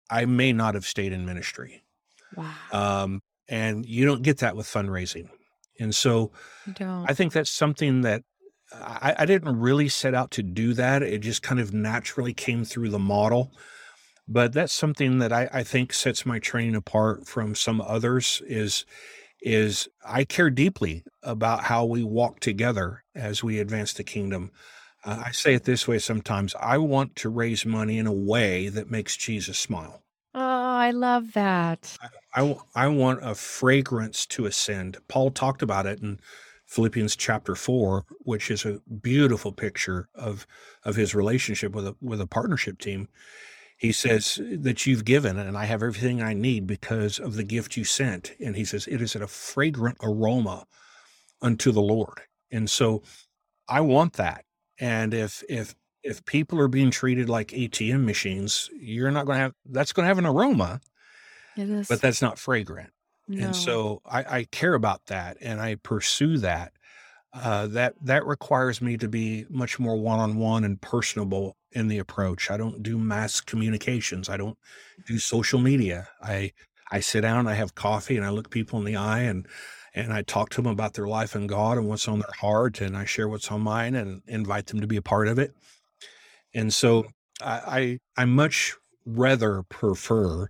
I 0.10 0.26
may 0.26 0.54
not 0.54 0.74
have 0.74 0.86
stayed 0.86 1.14
in 1.14 1.26
ministry. 1.26 1.84
Wow. 2.36 2.54
Um, 2.72 3.22
and 3.48 3.86
you 3.86 4.06
don't 4.06 4.24
get 4.24 4.40
that 4.40 4.56
with 4.56 4.66
fundraising. 4.66 5.30
And 5.80 5.94
so 5.94 6.32
I 7.08 7.14
think 7.14 7.34
that's 7.34 7.50
something 7.50 8.02
that 8.02 8.24
I, 8.74 9.16
I, 9.20 9.26
didn't 9.26 9.60
really 9.60 9.90
set 9.90 10.14
out 10.14 10.32
to 10.32 10.44
do 10.44 10.74
that. 10.74 11.04
It 11.04 11.20
just 11.20 11.42
kind 11.42 11.60
of 11.60 11.74
naturally 11.74 12.34
came 12.34 12.66
through 12.66 12.90
the 12.90 13.00
model. 13.00 13.52
But 14.28 14.54
that's 14.54 14.74
something 14.74 15.20
that 15.20 15.34
I, 15.34 15.50
I 15.52 15.64
think 15.64 15.94
sets 15.94 16.26
my 16.26 16.40
training 16.40 16.76
apart 16.76 17.28
from 17.28 17.56
some 17.56 17.82
others 17.82 18.42
is 18.48 18.86
is 19.42 19.90
I 20.08 20.24
care 20.24 20.50
deeply 20.50 21.04
about 21.22 21.66
how 21.66 21.84
we 21.84 22.02
walk 22.02 22.40
together 22.40 23.04
as 23.14 23.44
we 23.44 23.60
advance 23.60 23.92
the 23.92 24.04
kingdom. 24.06 24.52
Uh, 25.04 25.22
I 25.26 25.32
say 25.32 25.54
it 25.54 25.66
this 25.66 25.86
way 25.86 26.00
sometimes 26.00 26.56
I 26.58 26.78
want 26.78 27.18
to 27.18 27.30
raise 27.30 27.66
money 27.66 27.98
in 27.98 28.08
a 28.08 28.14
way 28.14 28.70
that 28.70 28.90
makes 28.90 29.18
Jesus 29.18 29.60
smile. 29.60 30.02
Oh, 30.34 30.40
I 30.40 30.92
love 30.92 31.34
that. 31.34 31.98
I, 32.34 32.42
I, 32.42 32.58
I 32.74 32.88
want 32.88 33.20
a 33.22 33.36
fragrance 33.36 34.26
to 34.28 34.46
ascend. 34.46 34.98
Paul 35.10 35.30
talked 35.32 35.62
about 35.62 35.86
it 35.86 36.02
in 36.02 36.22
Philippians 36.74 37.16
chapter 37.16 37.54
four, 37.54 38.04
which 38.22 38.50
is 38.50 38.66
a 38.66 38.80
beautiful 39.02 39.52
picture 39.52 40.10
of 40.16 40.48
of 40.84 40.96
his 40.96 41.14
relationship 41.14 41.74
with 41.74 41.86
a 41.86 41.96
with 42.02 42.20
a 42.20 42.26
partnership 42.26 42.80
team. 42.80 43.10
He 43.78 43.92
says 43.92 44.40
that 44.42 44.88
you've 44.88 45.06
given, 45.06 45.38
and 45.38 45.56
I 45.56 45.66
have 45.66 45.84
everything 45.84 46.22
I 46.22 46.34
need 46.34 46.66
because 46.66 47.20
of 47.20 47.36
the 47.36 47.44
gift 47.44 47.78
you 47.78 47.84
sent. 47.84 48.34
And 48.44 48.56
he 48.56 48.66
says 48.66 48.88
it 48.88 49.02
is 49.02 49.16
a 49.16 49.28
fragrant 49.28 49.98
aroma 50.02 50.66
unto 51.44 51.72
the 51.72 51.82
Lord. 51.82 52.22
And 52.52 52.70
so 52.70 53.04
I 53.68 53.82
want 53.82 54.14
that. 54.14 54.46
And 54.80 55.14
if 55.14 55.44
if 55.50 55.76
if 56.02 56.26
people 56.26 56.60
are 56.60 56.68
being 56.68 56.90
treated 56.90 57.30
like 57.30 57.50
ATM 57.50 58.04
machines, 58.04 58.70
you're 58.74 59.12
not 59.12 59.26
going 59.28 59.36
to 59.38 59.42
have 59.42 59.54
that's 59.66 59.94
going 59.94 60.06
to 60.06 60.08
have 60.08 60.18
an 60.18 60.26
aroma, 60.26 60.82
but 61.88 62.02
that's 62.02 62.22
not 62.22 62.40
fragrant. 62.40 62.90
No. 63.34 63.48
And 63.48 63.56
so 63.56 64.02
I, 64.06 64.38
I, 64.38 64.44
care 64.46 64.74
about 64.74 65.08
that 65.08 65.38
and 65.42 65.60
I 65.60 65.76
pursue 65.76 66.38
that. 66.40 66.74
Uh, 67.34 67.66
that 67.66 67.96
that 68.00 68.26
requires 68.28 68.80
me 68.80 68.96
to 68.96 69.08
be 69.08 69.44
much 69.50 69.80
more 69.80 69.98
one-on-one 69.98 70.64
and 70.64 70.80
personable 70.80 71.58
in 71.72 71.88
the 71.88 71.98
approach. 71.98 72.52
I 72.52 72.58
don't 72.58 72.84
do 72.84 72.96
mass 72.96 73.42
communications. 73.42 74.30
I 74.30 74.38
don't 74.38 74.58
do 75.08 75.18
social 75.18 75.60
media. 75.60 76.08
I 76.22 76.52
I 76.92 77.00
sit 77.00 77.22
down, 77.22 77.48
I 77.48 77.56
have 77.56 77.74
coffee, 77.74 78.18
and 78.18 78.26
I 78.26 78.30
look 78.30 78.52
people 78.52 78.78
in 78.78 78.86
the 78.86 78.96
eye 78.96 79.22
and 79.22 79.48
and 79.96 80.14
I 80.14 80.22
talk 80.22 80.50
to 80.52 80.62
them 80.62 80.72
about 80.72 80.94
their 80.94 81.08
life 81.08 81.34
and 81.34 81.50
God 81.50 81.80
and 81.80 81.88
what's 81.88 82.08
on 82.08 82.20
their 82.20 82.34
heart, 82.40 82.82
and 82.82 82.96
I 82.96 83.06
share 83.06 83.28
what's 83.28 83.52
on 83.52 83.62
mine 83.62 83.96
and 83.96 84.22
invite 84.28 84.68
them 84.68 84.82
to 84.82 84.88
be 84.88 84.98
a 84.98 85.02
part 85.02 85.28
of 85.28 85.40
it. 85.40 85.56
And 86.54 86.72
so 86.72 87.06
I 87.42 88.00
I, 88.16 88.22
I 88.22 88.26
much 88.26 88.76
rather 89.08 89.64
prefer 89.64 90.50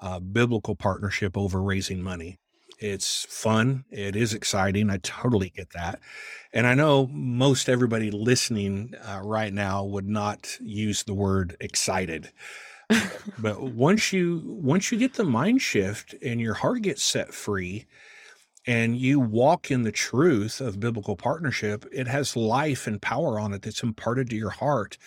uh, 0.00 0.20
biblical 0.20 0.74
partnership 0.74 1.36
over 1.36 1.62
raising 1.62 2.02
money. 2.02 2.38
It's 2.78 3.24
fun. 3.24 3.84
It 3.90 4.16
is 4.16 4.34
exciting. 4.34 4.90
I 4.90 4.98
totally 4.98 5.50
get 5.50 5.70
that. 5.70 5.98
And 6.52 6.66
I 6.66 6.74
know 6.74 7.06
most 7.06 7.68
everybody 7.68 8.10
listening 8.10 8.94
uh, 9.02 9.20
right 9.22 9.52
now 9.52 9.84
would 9.84 10.06
not 10.06 10.58
use 10.60 11.02
the 11.02 11.14
word 11.14 11.56
excited. 11.60 12.32
but 13.38 13.62
once 13.62 14.12
you 14.12 14.42
once 14.44 14.92
you 14.92 14.98
get 14.98 15.14
the 15.14 15.24
mind 15.24 15.60
shift 15.60 16.14
and 16.22 16.40
your 16.40 16.54
heart 16.54 16.82
gets 16.82 17.02
set 17.02 17.34
free 17.34 17.86
and 18.66 18.96
you 18.96 19.18
walk 19.18 19.70
in 19.70 19.82
the 19.82 19.92
truth 19.92 20.60
of 20.60 20.78
biblical 20.78 21.16
partnership, 21.16 21.84
it 21.92 22.06
has 22.06 22.36
life 22.36 22.86
and 22.86 23.00
power 23.02 23.40
on 23.40 23.52
it 23.54 23.62
that's 23.62 23.82
imparted 23.82 24.28
to 24.30 24.36
your 24.36 24.50
heart 24.50 24.98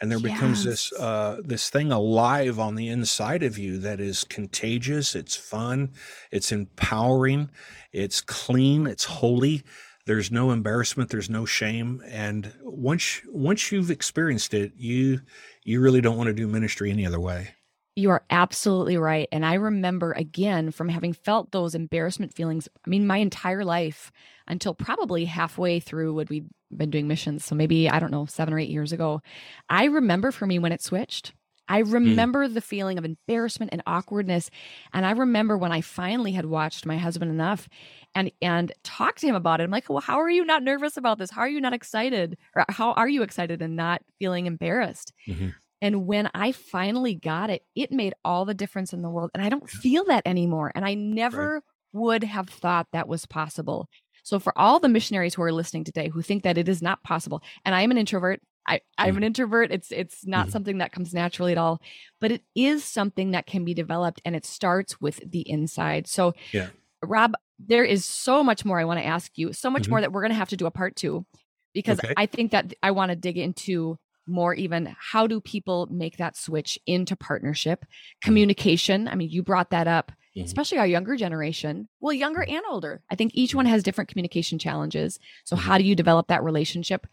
and 0.00 0.10
there 0.10 0.18
yes. 0.18 0.32
becomes 0.32 0.64
this 0.64 0.92
uh, 0.92 1.40
this 1.44 1.70
thing 1.70 1.90
alive 1.92 2.58
on 2.58 2.74
the 2.74 2.88
inside 2.88 3.42
of 3.42 3.58
you 3.58 3.78
that 3.78 4.00
is 4.00 4.24
contagious. 4.24 5.14
It's 5.14 5.36
fun. 5.36 5.90
It's 6.30 6.52
empowering. 6.52 7.50
It's 7.92 8.20
clean. 8.20 8.86
It's 8.86 9.04
holy. 9.04 9.62
There's 10.06 10.30
no 10.30 10.52
embarrassment. 10.52 11.10
There's 11.10 11.28
no 11.28 11.44
shame. 11.44 12.02
And 12.06 12.52
once 12.62 13.20
once 13.28 13.72
you've 13.72 13.90
experienced 13.90 14.54
it, 14.54 14.72
you 14.76 15.20
you 15.64 15.80
really 15.80 16.00
don't 16.00 16.16
want 16.16 16.28
to 16.28 16.34
do 16.34 16.46
ministry 16.46 16.90
any 16.90 17.04
other 17.04 17.20
way. 17.20 17.54
You 17.98 18.10
are 18.10 18.22
absolutely 18.30 18.96
right. 18.96 19.26
And 19.32 19.44
I 19.44 19.54
remember 19.54 20.12
again 20.12 20.70
from 20.70 20.88
having 20.88 21.12
felt 21.12 21.50
those 21.50 21.74
embarrassment 21.74 22.32
feelings, 22.32 22.68
I 22.86 22.88
mean, 22.88 23.08
my 23.08 23.16
entire 23.16 23.64
life 23.64 24.12
until 24.46 24.72
probably 24.72 25.24
halfway 25.24 25.80
through 25.80 26.14
when 26.14 26.28
we'd 26.30 26.46
been 26.70 26.90
doing 26.90 27.08
missions. 27.08 27.44
So 27.44 27.56
maybe, 27.56 27.90
I 27.90 27.98
don't 27.98 28.12
know, 28.12 28.24
seven 28.26 28.54
or 28.54 28.58
eight 28.60 28.68
years 28.68 28.92
ago. 28.92 29.20
I 29.68 29.86
remember 29.86 30.30
for 30.30 30.46
me 30.46 30.60
when 30.60 30.70
it 30.70 30.80
switched. 30.80 31.32
I 31.68 31.82
hmm. 31.82 31.90
remember 31.90 32.46
mm. 32.46 32.54
the 32.54 32.60
feeling 32.60 32.98
of 32.98 33.04
embarrassment 33.04 33.72
and 33.72 33.82
awkwardness. 33.84 34.48
And 34.92 35.04
I 35.04 35.10
remember 35.10 35.58
when 35.58 35.72
I 35.72 35.80
finally 35.80 36.30
had 36.30 36.46
watched 36.46 36.86
my 36.86 36.98
husband 36.98 37.32
enough 37.32 37.68
and 38.14 38.30
and 38.40 38.70
talked 38.84 39.22
to 39.22 39.26
him 39.26 39.34
about 39.34 39.60
it. 39.60 39.64
I'm 39.64 39.72
like, 39.72 39.90
well, 39.90 39.98
how 39.98 40.20
are 40.20 40.30
you 40.30 40.44
not 40.44 40.62
nervous 40.62 40.96
about 40.96 41.18
this? 41.18 41.32
How 41.32 41.40
are 41.40 41.48
you 41.48 41.60
not 41.60 41.74
excited? 41.74 42.38
Or 42.54 42.64
how 42.68 42.92
are 42.92 43.08
you 43.08 43.24
excited 43.24 43.60
and 43.60 43.74
not 43.74 44.02
feeling 44.20 44.46
embarrassed? 44.46 45.12
Mm-hmm. 45.26 45.48
And 45.80 46.06
when 46.06 46.30
I 46.34 46.52
finally 46.52 47.14
got 47.14 47.50
it, 47.50 47.62
it 47.74 47.92
made 47.92 48.14
all 48.24 48.44
the 48.44 48.54
difference 48.54 48.92
in 48.92 49.02
the 49.02 49.10
world. 49.10 49.30
And 49.34 49.42
I 49.42 49.48
don't 49.48 49.68
feel 49.68 50.04
that 50.06 50.26
anymore. 50.26 50.72
And 50.74 50.84
I 50.84 50.94
never 50.94 51.54
right. 51.54 51.62
would 51.92 52.24
have 52.24 52.48
thought 52.48 52.88
that 52.92 53.08
was 53.08 53.26
possible. 53.26 53.88
So, 54.24 54.38
for 54.38 54.56
all 54.58 54.78
the 54.78 54.88
missionaries 54.88 55.34
who 55.34 55.42
are 55.42 55.52
listening 55.52 55.84
today 55.84 56.08
who 56.08 56.20
think 56.20 56.42
that 56.42 56.58
it 56.58 56.68
is 56.68 56.82
not 56.82 57.02
possible, 57.02 57.42
and 57.64 57.74
I 57.74 57.82
am 57.82 57.90
an 57.90 57.98
introvert, 57.98 58.40
I, 58.66 58.80
I'm 58.98 59.08
an 59.08 59.14
mm-hmm. 59.14 59.24
introvert. 59.24 59.72
It's 59.72 59.90
it's 59.90 60.26
not 60.26 60.42
mm-hmm. 60.46 60.52
something 60.52 60.78
that 60.78 60.92
comes 60.92 61.14
naturally 61.14 61.52
at 61.52 61.58
all, 61.58 61.80
but 62.20 62.30
it 62.30 62.42
is 62.54 62.84
something 62.84 63.30
that 63.30 63.46
can 63.46 63.64
be 63.64 63.72
developed, 63.72 64.20
and 64.24 64.36
it 64.36 64.44
starts 64.44 65.00
with 65.00 65.20
the 65.28 65.48
inside. 65.48 66.06
So, 66.06 66.34
yeah. 66.52 66.68
Rob, 67.02 67.34
there 67.58 67.84
is 67.84 68.04
so 68.04 68.44
much 68.44 68.64
more 68.64 68.78
I 68.78 68.84
want 68.84 69.00
to 69.00 69.06
ask 69.06 69.32
you, 69.36 69.52
so 69.52 69.70
much 69.70 69.82
mm-hmm. 69.82 69.92
more 69.92 70.00
that 70.02 70.12
we're 70.12 70.20
going 70.20 70.32
to 70.32 70.36
have 70.36 70.50
to 70.50 70.56
do 70.56 70.66
a 70.66 70.70
part 70.70 70.96
two, 70.96 71.24
because 71.72 71.98
okay. 71.98 72.12
I 72.16 72.26
think 72.26 72.50
that 72.50 72.74
I 72.82 72.90
want 72.90 73.10
to 73.10 73.16
dig 73.16 73.38
into 73.38 73.96
more 74.28 74.54
even 74.54 74.94
how 74.98 75.26
do 75.26 75.40
people 75.40 75.88
make 75.90 76.16
that 76.16 76.36
switch 76.36 76.78
into 76.86 77.16
partnership 77.16 77.80
mm-hmm. 77.80 78.26
communication 78.26 79.08
i 79.08 79.14
mean 79.14 79.30
you 79.30 79.42
brought 79.42 79.70
that 79.70 79.88
up 79.88 80.12
mm-hmm. 80.36 80.44
especially 80.44 80.78
our 80.78 80.86
younger 80.86 81.16
generation 81.16 81.88
well 82.00 82.12
younger 82.12 82.40
mm-hmm. 82.40 82.56
and 82.56 82.64
older 82.68 83.02
i 83.10 83.14
think 83.14 83.32
each 83.34 83.54
one 83.54 83.66
has 83.66 83.82
different 83.82 84.08
communication 84.08 84.58
challenges 84.58 85.18
so 85.44 85.56
mm-hmm. 85.56 85.66
how 85.66 85.78
do 85.78 85.84
you 85.84 85.94
develop 85.94 86.28
that 86.28 86.44
relationship 86.44 87.06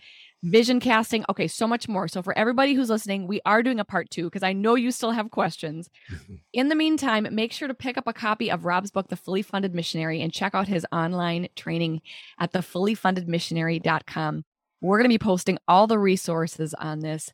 vision 0.43 0.79
casting 0.79 1.25
okay 1.27 1.47
so 1.47 1.67
much 1.67 1.87
more 1.87 2.07
so 2.07 2.21
for 2.21 2.37
everybody 2.37 2.73
who's 2.73 2.89
listening 2.89 3.25
we 3.25 3.41
are 3.45 3.63
doing 3.63 3.79
a 3.79 3.85
part 3.85 4.09
two 4.11 4.25
because 4.25 4.43
i 4.43 4.53
know 4.53 4.75
you 4.75 4.91
still 4.91 5.11
have 5.11 5.31
questions 5.31 5.89
mm-hmm. 6.11 6.35
in 6.53 6.69
the 6.69 6.75
meantime 6.75 7.27
make 7.31 7.51
sure 7.51 7.67
to 7.67 7.73
pick 7.73 7.97
up 7.97 8.05
a 8.05 8.13
copy 8.13 8.51
of 8.51 8.63
rob's 8.63 8.91
book 8.91 9.07
the 9.07 9.15
fully 9.15 9.41
funded 9.41 9.73
missionary 9.73 10.21
and 10.21 10.31
check 10.31 10.53
out 10.53 10.67
his 10.67 10.85
online 10.91 11.47
training 11.55 12.01
at 12.39 12.51
the 12.51 12.61
missionary.com 13.27 14.43
we're 14.85 14.97
going 14.97 15.09
to 15.09 15.13
be 15.13 15.17
posting 15.17 15.57
all 15.67 15.87
the 15.87 15.99
resources 15.99 16.73
on 16.75 16.99
this. 16.99 17.31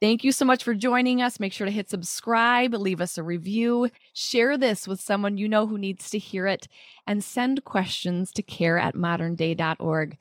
Thank 0.00 0.24
you 0.24 0.32
so 0.32 0.46
much 0.46 0.64
for 0.64 0.74
joining 0.74 1.20
us. 1.20 1.38
Make 1.38 1.52
sure 1.52 1.66
to 1.66 1.70
hit 1.70 1.90
subscribe, 1.90 2.72
leave 2.72 3.02
us 3.02 3.18
a 3.18 3.22
review, 3.22 3.90
share 4.14 4.56
this 4.56 4.88
with 4.88 4.98
someone 4.98 5.36
you 5.36 5.46
know 5.46 5.66
who 5.66 5.76
needs 5.76 6.08
to 6.10 6.18
hear 6.18 6.46
it, 6.46 6.68
and 7.06 7.22
send 7.22 7.64
questions 7.64 8.32
to 8.32 8.42
care 8.42 8.78
at 8.78 8.94
modernday.org. 8.94 10.16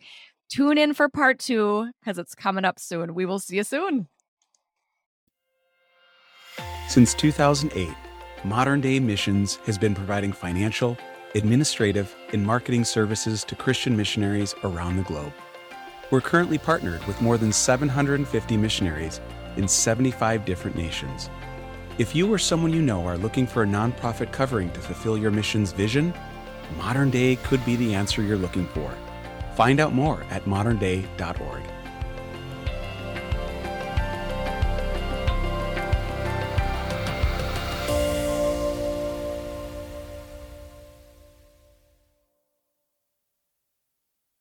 Tune 0.50 0.78
in 0.78 0.94
for 0.94 1.08
part 1.08 1.40
two 1.40 1.92
because 2.02 2.18
it's 2.18 2.36
coming 2.36 2.66
up 2.66 2.78
soon. 2.78 3.14
We 3.14 3.26
will 3.26 3.40
see 3.40 3.56
you 3.56 3.64
soon. 3.64 4.08
Since 6.90 7.14
2008, 7.14 7.88
Modern 8.44 8.82
Day 8.82 9.00
Missions 9.00 9.58
has 9.66 9.78
been 9.78 9.96
providing 9.96 10.34
financial, 10.34 10.98
administrative, 11.36 12.14
and 12.34 12.46
marketing 12.46 12.84
services 12.84 13.46
to 13.46 13.56
Christian 13.56 13.96
missionaries 13.96 14.56
around 14.64 14.98
the 14.98 15.04
globe. 15.04 15.34
We're 16.12 16.22
currently 16.22 16.58
partnered 16.58 17.06
with 17.06 17.22
more 17.22 17.38
than 17.38 17.54
750 17.54 18.58
missionaries 18.58 19.22
in 19.58 19.68
75 19.68 20.44
different 20.44 20.76
nations. 20.76 21.30
If 22.00 22.16
you 22.16 22.32
or 22.34 22.40
someone 22.40 22.74
you 22.74 22.82
know 22.82 23.06
are 23.06 23.18
looking 23.18 23.46
for 23.46 23.62
a 23.62 23.68
nonprofit 23.68 24.32
covering 24.32 24.72
to 24.72 24.80
fulfill 24.80 25.18
your 25.20 25.30
mission's 25.30 25.72
vision, 25.72 26.14
Modern 26.78 27.12
Day 27.12 27.36
could 27.36 27.64
be 27.64 27.76
the 27.76 27.94
answer 27.94 28.24
you're 28.24 28.38
looking 28.38 28.66
for. 28.70 28.92
Find 29.56 29.80
out 29.80 29.94
more 29.94 30.24
at 30.32 30.46
modernday.org. 30.46 31.64